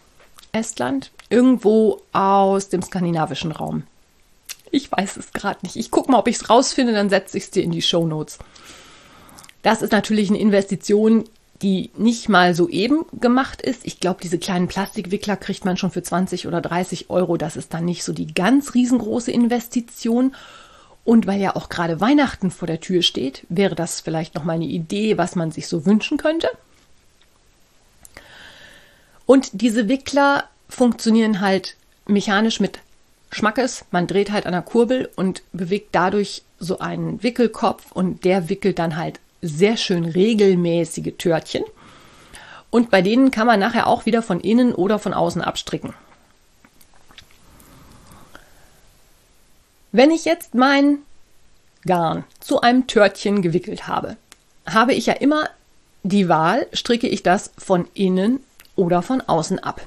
Estland, 0.51 1.11
irgendwo 1.29 2.01
aus 2.13 2.69
dem 2.69 2.81
skandinavischen 2.81 3.51
Raum. 3.51 3.83
Ich 4.71 4.91
weiß 4.91 5.17
es 5.17 5.33
gerade 5.33 5.59
nicht. 5.63 5.75
Ich 5.75 5.91
gucke 5.91 6.11
mal, 6.11 6.19
ob 6.19 6.27
ich 6.27 6.37
es 6.37 6.49
rausfinde, 6.49 6.93
dann 6.93 7.09
setze 7.09 7.37
ich 7.37 7.45
es 7.45 7.51
dir 7.51 7.63
in 7.63 7.71
die 7.71 7.81
Show 7.81 8.05
Notes. 8.05 8.39
Das 9.61 9.81
ist 9.81 9.91
natürlich 9.91 10.29
eine 10.29 10.39
Investition, 10.39 11.25
die 11.61 11.89
nicht 11.97 12.29
mal 12.29 12.53
so 12.53 12.69
eben 12.69 13.05
gemacht 13.19 13.61
ist. 13.61 13.85
Ich 13.85 13.99
glaube, 13.99 14.19
diese 14.21 14.37
kleinen 14.37 14.67
Plastikwickler 14.67 15.37
kriegt 15.37 15.65
man 15.65 15.77
schon 15.77 15.91
für 15.91 16.03
20 16.03 16.47
oder 16.47 16.61
30 16.61 17.09
Euro. 17.09 17.37
Das 17.37 17.57
ist 17.57 17.73
dann 17.73 17.85
nicht 17.85 18.03
so 18.03 18.13
die 18.13 18.33
ganz 18.33 18.73
riesengroße 18.73 19.31
Investition. 19.31 20.35
Und 21.03 21.25
weil 21.25 21.39
ja 21.39 21.55
auch 21.55 21.69
gerade 21.69 22.01
Weihnachten 22.01 22.51
vor 22.51 22.67
der 22.67 22.81
Tür 22.81 23.01
steht, 23.01 23.45
wäre 23.49 23.75
das 23.75 24.01
vielleicht 24.01 24.35
noch 24.35 24.43
mal 24.43 24.53
eine 24.53 24.65
Idee, 24.65 25.17
was 25.17 25.35
man 25.35 25.51
sich 25.51 25.67
so 25.67 25.85
wünschen 25.85 26.17
könnte. 26.17 26.49
Und 29.27 29.61
diese 29.61 29.87
Wickler 29.89 30.45
funktionieren 30.69 31.41
halt 31.41 31.75
mechanisch 32.07 32.59
mit 32.59 32.79
Schmackes. 33.29 33.85
Man 33.91 34.07
dreht 34.07 34.31
halt 34.31 34.47
an 34.47 34.53
der 34.53 34.61
Kurbel 34.63 35.09
und 35.15 35.43
bewegt 35.51 35.89
dadurch 35.91 36.41
so 36.59 36.79
einen 36.79 37.21
Wickelkopf 37.21 37.91
und 37.91 38.23
der 38.23 38.49
wickelt 38.49 38.79
dann 38.79 38.95
halt 38.95 39.19
sehr 39.41 39.77
schön 39.77 40.05
regelmäßige 40.05 41.13
Törtchen. 41.17 41.63
Und 42.71 42.89
bei 42.89 43.01
denen 43.01 43.29
kann 43.29 43.45
man 43.45 43.59
nachher 43.59 43.87
auch 43.87 44.05
wieder 44.05 44.23
von 44.23 44.39
innen 44.39 44.73
oder 44.73 44.97
von 44.97 45.13
außen 45.13 45.41
abstricken. 45.41 45.93
Wenn 49.91 50.09
ich 50.09 50.25
jetzt 50.25 50.55
mein 50.55 50.99
Garn 51.85 52.23
zu 52.39 52.61
einem 52.61 52.87
Törtchen 52.87 53.41
gewickelt 53.41 53.87
habe, 53.87 54.15
habe 54.65 54.93
ich 54.93 55.05
ja 55.05 55.13
immer 55.13 55.49
die 56.03 56.29
Wahl, 56.29 56.67
stricke 56.71 57.07
ich 57.07 57.23
das 57.23 57.51
von 57.57 57.87
innen 57.93 58.39
oder 58.77 59.01
von 59.01 59.19
außen 59.19 59.59
ab. 59.59 59.81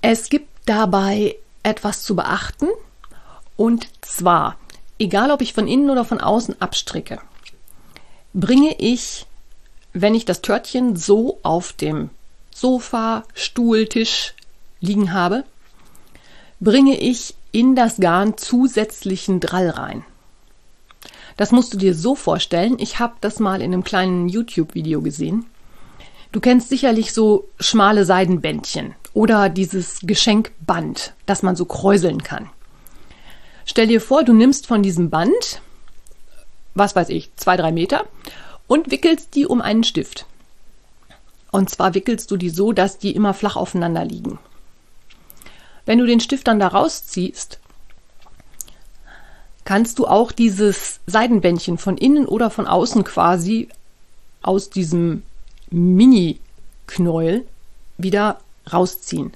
Es 0.00 0.28
gibt 0.28 0.48
dabei 0.66 1.36
etwas 1.64 2.04
zu 2.04 2.14
beachten 2.14 2.68
und 3.56 3.88
zwar, 4.00 4.56
egal 4.98 5.30
ob 5.30 5.42
ich 5.42 5.54
von 5.54 5.66
innen 5.66 5.90
oder 5.90 6.04
von 6.04 6.20
außen 6.20 6.60
abstricke, 6.60 7.20
bringe 8.34 8.74
ich, 8.78 9.26
wenn 9.92 10.14
ich 10.14 10.24
das 10.24 10.42
Törtchen 10.42 10.96
so 10.96 11.38
auf 11.42 11.72
dem 11.72 12.10
Sofa, 12.54 13.24
Stuhl, 13.34 13.86
Tisch 13.86 14.34
liegen 14.80 15.12
habe, 15.12 15.44
bringe 16.60 16.98
ich 16.98 17.34
in 17.52 17.76
das 17.76 17.98
Garn 17.98 18.36
zusätzlichen 18.36 19.40
Drall 19.40 19.70
rein. 19.70 20.04
Das 21.36 21.52
musst 21.52 21.72
du 21.72 21.78
dir 21.78 21.94
so 21.94 22.14
vorstellen. 22.14 22.76
Ich 22.78 22.98
habe 22.98 23.14
das 23.20 23.38
mal 23.38 23.62
in 23.62 23.72
einem 23.72 23.84
kleinen 23.84 24.28
YouTube-Video 24.28 25.00
gesehen. 25.00 25.46
Du 26.32 26.40
kennst 26.40 26.68
sicherlich 26.68 27.12
so 27.12 27.48
schmale 27.60 28.04
Seidenbändchen 28.04 28.94
oder 29.12 29.48
dieses 29.48 30.00
Geschenkband, 30.02 31.12
das 31.26 31.42
man 31.42 31.56
so 31.56 31.66
kräuseln 31.66 32.22
kann. 32.22 32.48
Stell 33.66 33.86
dir 33.86 34.00
vor, 34.00 34.24
du 34.24 34.32
nimmst 34.32 34.66
von 34.66 34.82
diesem 34.82 35.10
Band, 35.10 35.60
was 36.74 36.96
weiß 36.96 37.10
ich, 37.10 37.30
zwei, 37.36 37.56
drei 37.56 37.70
Meter 37.70 38.06
und 38.66 38.90
wickelst 38.90 39.34
die 39.34 39.46
um 39.46 39.60
einen 39.60 39.84
Stift. 39.84 40.26
Und 41.50 41.68
zwar 41.68 41.94
wickelst 41.94 42.30
du 42.30 42.38
die 42.38 42.48
so, 42.48 42.72
dass 42.72 42.98
die 42.98 43.14
immer 43.14 43.34
flach 43.34 43.56
aufeinander 43.56 44.04
liegen. 44.04 44.38
Wenn 45.84 45.98
du 45.98 46.06
den 46.06 46.20
Stift 46.20 46.48
dann 46.48 46.60
da 46.60 46.68
rausziehst 46.68 47.60
kannst 49.64 49.98
du 49.98 50.06
auch 50.06 50.32
dieses 50.32 51.00
Seidenbändchen 51.06 51.78
von 51.78 51.96
innen 51.96 52.26
oder 52.26 52.50
von 52.50 52.66
außen 52.66 53.04
quasi 53.04 53.68
aus 54.42 54.70
diesem 54.70 55.22
Mini-Knäuel 55.70 57.46
wieder 57.98 58.40
rausziehen. 58.72 59.32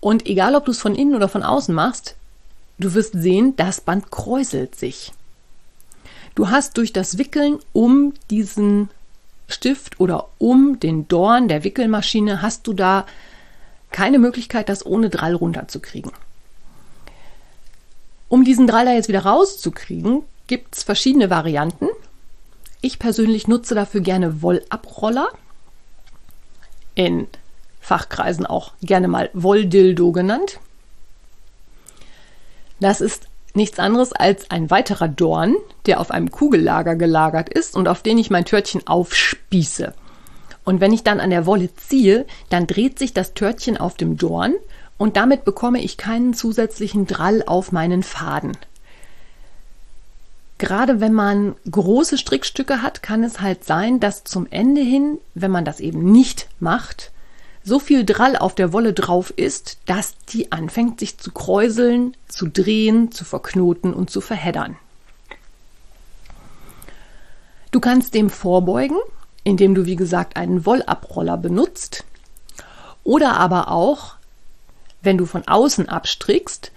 Und 0.00 0.26
egal, 0.26 0.54
ob 0.54 0.64
du 0.64 0.70
es 0.70 0.80
von 0.80 0.94
innen 0.94 1.14
oder 1.14 1.28
von 1.28 1.42
außen 1.42 1.74
machst, 1.74 2.14
du 2.78 2.94
wirst 2.94 3.14
sehen, 3.14 3.56
das 3.56 3.80
Band 3.80 4.10
kräuselt 4.10 4.74
sich. 4.74 5.12
Du 6.34 6.50
hast 6.50 6.76
durch 6.76 6.92
das 6.92 7.18
Wickeln 7.18 7.58
um 7.72 8.14
diesen 8.30 8.90
Stift 9.48 9.98
oder 9.98 10.28
um 10.38 10.78
den 10.78 11.08
Dorn 11.08 11.48
der 11.48 11.64
Wickelmaschine 11.64 12.42
hast 12.42 12.66
du 12.66 12.74
da 12.74 13.06
keine 13.90 14.18
Möglichkeit, 14.18 14.68
das 14.68 14.84
ohne 14.84 15.08
Drall 15.08 15.34
runterzukriegen. 15.34 16.12
Um 18.28 18.44
diesen 18.44 18.66
Draller 18.66 18.94
jetzt 18.94 19.08
wieder 19.08 19.24
rauszukriegen, 19.24 20.22
gibt 20.46 20.76
es 20.76 20.82
verschiedene 20.82 21.30
Varianten. 21.30 21.88
Ich 22.80 22.98
persönlich 22.98 23.48
nutze 23.48 23.74
dafür 23.74 24.00
gerne 24.00 24.42
Wollabroller. 24.42 25.28
In 26.94 27.26
Fachkreisen 27.80 28.44
auch 28.44 28.72
gerne 28.82 29.08
mal 29.08 29.30
Wolldildo 29.32 30.12
genannt. 30.12 30.60
Das 32.80 33.00
ist 33.00 33.26
nichts 33.54 33.78
anderes 33.78 34.12
als 34.12 34.50
ein 34.50 34.70
weiterer 34.70 35.08
Dorn, 35.08 35.56
der 35.86 36.00
auf 36.00 36.10
einem 36.10 36.30
Kugellager 36.30 36.96
gelagert 36.96 37.48
ist 37.48 37.74
und 37.74 37.88
auf 37.88 38.02
den 38.02 38.18
ich 38.18 38.30
mein 38.30 38.44
Törtchen 38.44 38.86
aufspieße. 38.86 39.94
Und 40.64 40.80
wenn 40.80 40.92
ich 40.92 41.02
dann 41.02 41.18
an 41.18 41.30
der 41.30 41.46
Wolle 41.46 41.74
ziehe, 41.74 42.26
dann 42.50 42.66
dreht 42.66 42.98
sich 42.98 43.14
das 43.14 43.32
Törtchen 43.32 43.78
auf 43.78 43.96
dem 43.96 44.18
Dorn 44.18 44.54
und 44.98 45.16
damit 45.16 45.44
bekomme 45.44 45.80
ich 45.80 45.96
keinen 45.96 46.34
zusätzlichen 46.34 47.06
Drall 47.06 47.42
auf 47.46 47.72
meinen 47.72 48.02
Faden. 48.02 48.56
Gerade 50.58 51.00
wenn 51.00 51.12
man 51.12 51.54
große 51.70 52.18
Strickstücke 52.18 52.82
hat, 52.82 53.02
kann 53.02 53.22
es 53.22 53.40
halt 53.40 53.64
sein, 53.64 54.00
dass 54.00 54.24
zum 54.24 54.48
Ende 54.50 54.80
hin, 54.80 55.18
wenn 55.34 55.52
man 55.52 55.64
das 55.64 55.78
eben 55.78 56.10
nicht 56.10 56.48
macht, 56.58 57.12
so 57.62 57.78
viel 57.78 58.04
Drall 58.04 58.36
auf 58.36 58.56
der 58.56 58.72
Wolle 58.72 58.92
drauf 58.92 59.32
ist, 59.36 59.78
dass 59.86 60.16
die 60.30 60.50
anfängt 60.50 60.98
sich 60.98 61.18
zu 61.18 61.30
kräuseln, 61.30 62.16
zu 62.26 62.48
drehen, 62.48 63.12
zu 63.12 63.24
verknoten 63.24 63.94
und 63.94 64.10
zu 64.10 64.20
verheddern. 64.20 64.76
Du 67.70 67.78
kannst 67.78 68.14
dem 68.14 68.30
vorbeugen, 68.30 68.96
indem 69.44 69.74
du 69.74 69.86
wie 69.86 69.96
gesagt 69.96 70.36
einen 70.36 70.66
Wollabroller 70.66 71.36
benutzt 71.36 72.04
oder 73.04 73.36
aber 73.36 73.70
auch 73.70 74.17
wenn 75.02 75.18
du 75.18 75.26
von 75.26 75.46
außen 75.46 75.88
abstrickst, 75.88 76.72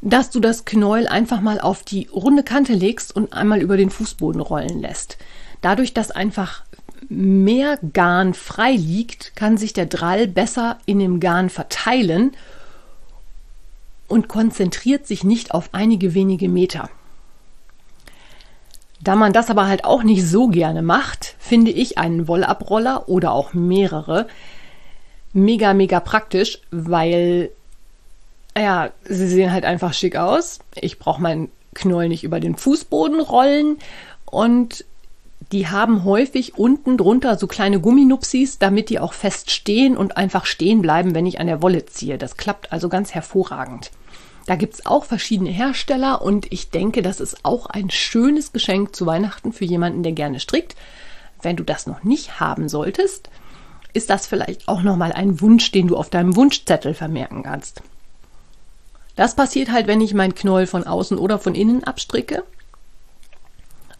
dass 0.00 0.30
du 0.30 0.40
das 0.40 0.64
Knäuel 0.64 1.08
einfach 1.08 1.40
mal 1.40 1.60
auf 1.60 1.82
die 1.82 2.08
runde 2.12 2.42
Kante 2.42 2.72
legst 2.72 3.14
und 3.14 3.32
einmal 3.32 3.60
über 3.60 3.76
den 3.76 3.90
Fußboden 3.90 4.40
rollen 4.40 4.80
lässt. 4.80 5.18
Dadurch, 5.60 5.92
dass 5.92 6.10
einfach 6.10 6.62
mehr 7.08 7.78
Garn 7.92 8.34
frei 8.34 8.72
liegt, 8.72 9.34
kann 9.34 9.56
sich 9.56 9.72
der 9.72 9.86
Drall 9.86 10.28
besser 10.28 10.78
in 10.86 10.98
dem 10.98 11.20
Garn 11.20 11.50
verteilen 11.50 12.32
und 14.06 14.28
konzentriert 14.28 15.06
sich 15.06 15.24
nicht 15.24 15.52
auf 15.52 15.70
einige 15.72 16.14
wenige 16.14 16.48
Meter. 16.48 16.90
Da 19.00 19.14
man 19.14 19.32
das 19.32 19.50
aber 19.50 19.66
halt 19.66 19.84
auch 19.84 20.02
nicht 20.02 20.26
so 20.26 20.48
gerne 20.48 20.82
macht, 20.82 21.36
finde 21.38 21.70
ich 21.70 21.98
einen 21.98 22.26
Wollabroller 22.26 23.08
oder 23.08 23.32
auch 23.32 23.52
mehrere 23.52 24.26
mega, 25.32 25.74
mega 25.74 26.00
praktisch, 26.00 26.60
weil, 26.70 27.50
ja, 28.60 28.90
sie 29.04 29.28
sehen 29.28 29.52
halt 29.52 29.64
einfach 29.64 29.92
schick 29.92 30.16
aus. 30.16 30.60
Ich 30.74 30.98
brauche 30.98 31.20
meinen 31.20 31.50
Knoll 31.74 32.08
nicht 32.08 32.24
über 32.24 32.40
den 32.40 32.56
Fußboden 32.56 33.20
rollen 33.20 33.78
und 34.26 34.84
die 35.52 35.68
haben 35.68 36.04
häufig 36.04 36.58
unten 36.58 36.98
drunter 36.98 37.38
so 37.38 37.46
kleine 37.46 37.80
Gumminupsis, 37.80 38.58
damit 38.58 38.90
die 38.90 39.00
auch 39.00 39.14
fest 39.14 39.50
stehen 39.50 39.96
und 39.96 40.16
einfach 40.16 40.44
stehen 40.44 40.82
bleiben, 40.82 41.14
wenn 41.14 41.26
ich 41.26 41.40
an 41.40 41.46
der 41.46 41.62
Wolle 41.62 41.86
ziehe. 41.86 42.18
Das 42.18 42.36
klappt 42.36 42.72
also 42.72 42.88
ganz 42.88 43.14
hervorragend. 43.14 43.90
Da 44.46 44.56
gibt 44.56 44.74
es 44.74 44.86
auch 44.86 45.04
verschiedene 45.04 45.50
Hersteller 45.50 46.22
und 46.22 46.50
ich 46.52 46.70
denke, 46.70 47.02
das 47.02 47.20
ist 47.20 47.44
auch 47.44 47.66
ein 47.66 47.90
schönes 47.90 48.52
Geschenk 48.52 48.94
zu 48.94 49.06
Weihnachten 49.06 49.52
für 49.52 49.64
jemanden, 49.64 50.02
der 50.02 50.12
gerne 50.12 50.40
strickt. 50.40 50.74
Wenn 51.42 51.56
du 51.56 51.64
das 51.64 51.86
noch 51.86 52.02
nicht 52.02 52.40
haben 52.40 52.68
solltest, 52.68 53.30
ist 53.92 54.10
das 54.10 54.26
vielleicht 54.26 54.68
auch 54.68 54.82
nochmal 54.82 55.12
ein 55.12 55.40
Wunsch, 55.40 55.70
den 55.70 55.86
du 55.86 55.96
auf 55.96 56.10
deinem 56.10 56.36
Wunschzettel 56.36 56.94
vermerken 56.94 57.42
kannst. 57.42 57.82
Das 59.18 59.34
passiert 59.34 59.72
halt, 59.72 59.88
wenn 59.88 60.00
ich 60.00 60.14
mein 60.14 60.36
Knoll 60.36 60.68
von 60.68 60.84
außen 60.86 61.18
oder 61.18 61.40
von 61.40 61.56
innen 61.56 61.82
abstricke. 61.82 62.44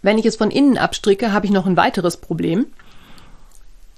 Wenn 0.00 0.16
ich 0.16 0.24
es 0.24 0.36
von 0.36 0.52
innen 0.52 0.78
abstricke, 0.78 1.32
habe 1.32 1.44
ich 1.44 1.50
noch 1.50 1.66
ein 1.66 1.76
weiteres 1.76 2.18
Problem. 2.18 2.66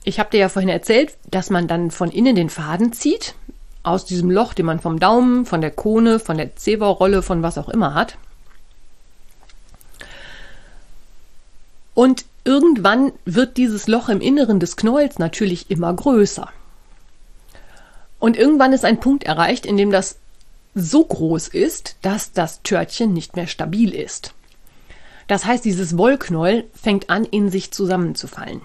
Ich 0.03 0.19
habe 0.19 0.31
dir 0.31 0.41
ja 0.41 0.49
vorhin 0.49 0.71
erzählt, 0.71 1.19
dass 1.31 1.51
man 1.51 1.69
dann 1.69 1.91
von 1.91 2.11
innen 2.11 2.37
den 2.37 2.49
Faden 2.49 2.95
zieht 2.95 3.35
aus 3.83 4.07
diesem 4.07 4.31
Loch, 4.31 4.55
den 4.55 4.65
man 4.65 4.81
vom 4.81 4.99
Daumen, 4.99 5.45
von 5.45 5.61
der 5.61 5.73
Kone, 5.73 6.21
von 6.21 6.39
der 6.39 6.57
Zewa-Rolle, 6.57 7.21
von 7.21 7.43
was 7.43 7.59
auch 7.59 7.69
immer 7.69 7.93
hat. 7.93 8.17
Und 11.93 12.25
irgendwann 12.45 13.13
wird 13.27 13.59
dieses 13.59 13.89
Loch 13.89 14.09
im 14.09 14.23
Inneren 14.23 14.59
des 14.59 14.75
Knolls 14.79 15.19
natürlich 15.19 15.71
immer 15.71 15.93
größer. 15.93 16.49
Und 18.19 18.39
irgendwann 18.39 18.73
ist 18.73 18.87
ein 18.87 19.01
Punkt 19.01 19.25
erreicht, 19.25 19.67
in 19.67 19.77
dem 19.77 19.91
das 19.91 20.17
so 20.75 21.05
groß 21.05 21.49
ist, 21.49 21.97
dass 22.03 22.33
das 22.33 22.63
Törtchen 22.63 23.13
nicht 23.13 23.37
mehr 23.37 23.47
stabil 23.47 23.95
ist. 23.95 24.35
Das 25.27 25.45
heißt, 25.45 25.65
dieses 25.65 25.97
Wollknoll 25.97 26.65
fängt 26.75 27.11
an, 27.11 27.25
in 27.25 27.51
sich 27.51 27.71
zusammenzufallen. 27.71 28.63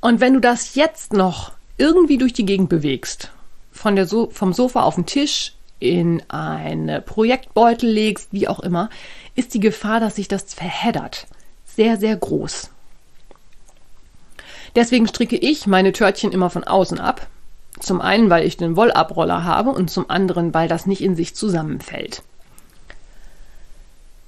Und 0.00 0.20
wenn 0.20 0.34
du 0.34 0.40
das 0.40 0.74
jetzt 0.74 1.12
noch 1.12 1.52
irgendwie 1.78 2.18
durch 2.18 2.32
die 2.32 2.46
Gegend 2.46 2.68
bewegst, 2.68 3.30
von 3.72 3.96
der 3.96 4.06
so 4.06 4.30
vom 4.30 4.52
Sofa 4.52 4.82
auf 4.82 4.94
den 4.94 5.06
Tisch, 5.06 5.52
in 5.78 6.22
einen 6.28 7.04
Projektbeutel 7.04 7.88
legst, 7.90 8.32
wie 8.32 8.48
auch 8.48 8.60
immer, 8.60 8.88
ist 9.34 9.54
die 9.54 9.60
Gefahr, 9.60 10.00
dass 10.00 10.16
sich 10.16 10.28
das 10.28 10.54
verheddert, 10.54 11.26
sehr, 11.64 11.96
sehr 11.96 12.16
groß. 12.16 12.70
Deswegen 14.74 15.06
stricke 15.06 15.36
ich 15.36 15.66
meine 15.66 15.92
Törtchen 15.92 16.32
immer 16.32 16.50
von 16.50 16.64
außen 16.64 16.98
ab. 16.98 17.28
Zum 17.78 18.00
einen, 18.00 18.30
weil 18.30 18.46
ich 18.46 18.56
den 18.56 18.76
Wollabroller 18.76 19.44
habe 19.44 19.70
und 19.70 19.90
zum 19.90 20.08
anderen, 20.10 20.54
weil 20.54 20.68
das 20.68 20.86
nicht 20.86 21.02
in 21.02 21.14
sich 21.14 21.34
zusammenfällt. 21.34 22.22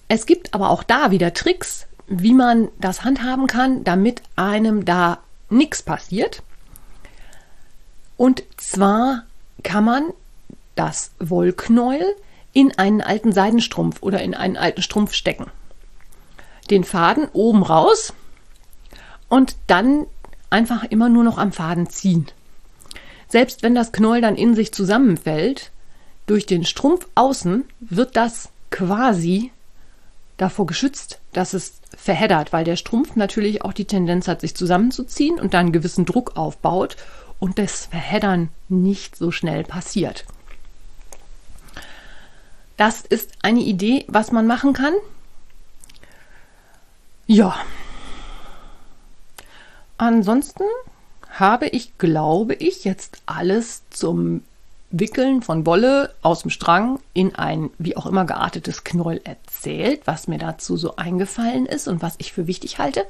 Es 0.09 0.27
gibt 0.27 0.55
aber 0.55 0.71
auch 0.71 0.83
da 0.83 1.11
wieder 1.11 1.35
Tricks, 1.35 1.87
wie 2.07 2.35
man 2.35 2.69
das 2.79 3.05
handhaben 3.05 3.47
kann, 3.47 3.85
damit 3.85 4.23
einem 4.37 4.85
da 4.85 5.19
nichts 5.51 5.83
passiert. 5.83 6.43
Und 8.17 8.43
zwar 8.57 9.25
kann 9.63 9.85
man 9.85 10.05
das 10.75 11.11
Wollknäuel 11.19 12.07
in 12.53 12.77
einen 12.79 13.03
alten 13.03 13.33
Seidenstrumpf 13.33 14.03
oder 14.03 14.23
in 14.23 14.35
einen 14.35 14.57
alten 14.57 14.83
Strumpf 14.83 15.13
stecken. 15.13 15.51
Den 16.71 16.85
Faden 16.85 17.29
oben 17.33 17.63
raus 17.63 18.15
und 19.29 19.57
dann 19.67 20.07
einfach 20.51 20.85
immer 20.85 21.09
nur 21.09 21.25
noch 21.25 21.39
am 21.39 21.53
Faden 21.53 21.89
ziehen. 21.89 22.27
Selbst 23.29 23.63
wenn 23.63 23.75
das 23.75 23.93
Knäuel 23.93 24.23
dann 24.23 24.37
in 24.37 24.55
sich 24.55 24.73
zusammenfällt, 24.73 25.71
durch 26.27 26.47
den 26.47 26.65
Strumpf 26.65 27.07
außen 27.15 27.65
wird 27.81 28.17
das 28.17 28.51
quasi 28.71 29.51
davor 30.37 30.67
geschützt, 30.67 31.21
dass 31.33 31.53
es 31.53 31.81
verheddert, 31.97 32.53
weil 32.53 32.65
der 32.65 32.77
Strumpf 32.77 33.17
natürlich 33.17 33.63
auch 33.63 33.73
die 33.73 33.87
Tendenz 33.87 34.29
hat, 34.29 34.41
sich 34.41 34.55
zusammenzuziehen 34.55 35.39
und 35.39 35.55
dann 35.55 35.67
einen 35.67 35.73
gewissen 35.73 36.05
Druck 36.05 36.37
aufbaut 36.37 36.97
und 37.39 37.59
das 37.59 37.87
Verheddern 37.87 38.49
nicht 38.69 39.17
so 39.17 39.31
schnell 39.31 39.65
passiert. 39.65 40.25
Das 42.77 43.01
ist 43.01 43.33
eine 43.43 43.61
Idee, 43.61 44.05
was 44.07 44.31
man 44.31 44.47
machen 44.47 44.73
kann. 44.73 44.95
Ja. 47.27 47.57
Ansonsten 49.97 50.65
habe 51.31 51.67
ich, 51.67 51.97
glaube 51.99 52.55
ich, 52.55 52.85
jetzt 52.85 53.19
alles 53.27 53.83
zum 53.91 54.43
Wickeln 54.91 55.43
von 55.43 55.67
Wolle 55.67 56.15
aus 56.23 56.43
dem 56.43 56.51
Strang 56.51 56.99
in 57.13 57.35
ein 57.35 57.71
wie 57.79 57.97
auch 57.97 58.07
immer 58.07 58.25
geartetes 58.25 58.85
Knäuel 58.85 59.21
erzählt, 59.25 60.03
was 60.07 60.29
mir 60.29 60.39
dazu 60.39 60.77
so 60.77 60.97
eingefallen 60.97 61.67
ist 61.67 61.89
und 61.89 62.01
was 62.01 62.15
ich 62.19 62.33
für 62.33 62.47
wichtig 62.47 62.79
halte. 62.79 63.05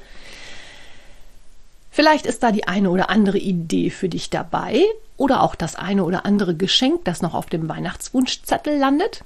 Vielleicht 1.90 2.26
ist 2.26 2.42
da 2.42 2.52
die 2.52 2.66
eine 2.66 2.90
oder 2.90 3.10
andere 3.10 3.38
Idee 3.38 3.90
für 3.90 4.08
dich 4.08 4.30
dabei 4.30 4.82
oder 5.16 5.42
auch 5.42 5.54
das 5.54 5.76
eine 5.76 6.04
oder 6.04 6.26
andere 6.26 6.54
Geschenk, 6.54 7.04
das 7.04 7.22
noch 7.22 7.34
auf 7.34 7.46
dem 7.46 7.68
Weihnachtswunschzettel 7.68 8.76
landet. 8.76 9.24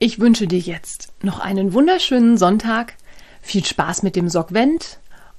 Ich 0.00 0.20
wünsche 0.20 0.46
dir 0.46 0.60
jetzt 0.60 1.12
noch 1.22 1.40
einen 1.40 1.72
wunderschönen 1.72 2.38
Sonntag, 2.38 2.94
viel 3.42 3.64
Spaß 3.64 4.02
mit 4.02 4.14
dem 4.14 4.28
Sorgvent 4.28 4.98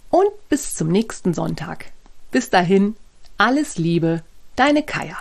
und 0.10 0.30
bis 0.50 0.76
zum 0.76 0.90
nächsten 0.90 1.34
Sonntag. 1.34 1.86
Bis 2.32 2.50
dahin, 2.50 2.96
alles 3.38 3.78
Liebe, 3.78 4.22
deine 4.56 4.84
Kaya. 4.84 5.18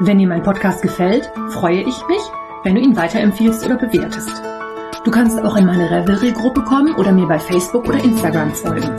Wenn 0.00 0.18
dir 0.18 0.28
mein 0.28 0.42
Podcast 0.42 0.82
gefällt, 0.82 1.30
freue 1.50 1.80
ich 1.80 2.06
mich, 2.08 2.20
wenn 2.62 2.74
du 2.74 2.80
ihn 2.80 2.96
weiterempfiehlst 2.96 3.64
oder 3.64 3.76
bewertest. 3.76 4.42
Du 5.04 5.10
kannst 5.10 5.38
auch 5.40 5.56
in 5.56 5.66
meine 5.66 5.90
Revelry-Gruppe 5.90 6.62
kommen 6.62 6.94
oder 6.96 7.12
mir 7.12 7.26
bei 7.26 7.38
Facebook 7.38 7.86
oder 7.86 8.02
Instagram 8.02 8.54
folgen. 8.54 8.90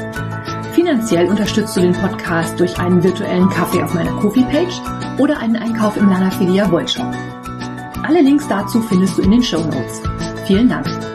Finanziell 0.73 1.27
unterstützt 1.27 1.75
du 1.75 1.81
den 1.81 1.93
Podcast 1.93 2.59
durch 2.59 2.77
einen 2.77 3.03
virtuellen 3.03 3.49
Kaffee 3.49 3.81
auf 3.81 3.93
meiner 3.95 4.11
Kofi-Page 4.19 4.81
oder 5.17 5.39
einen 5.39 5.55
Einkauf 5.55 5.97
im 5.97 6.09
Lana 6.09 6.29
Filia 6.29 6.69
Wollshop. 6.71 7.11
Alle 8.03 8.21
Links 8.21 8.47
dazu 8.47 8.81
findest 8.81 9.17
du 9.17 9.23
in 9.23 9.31
den 9.31 9.43
Show 9.43 9.61
Notes. 9.61 10.01
Vielen 10.45 10.69
Dank. 10.69 11.14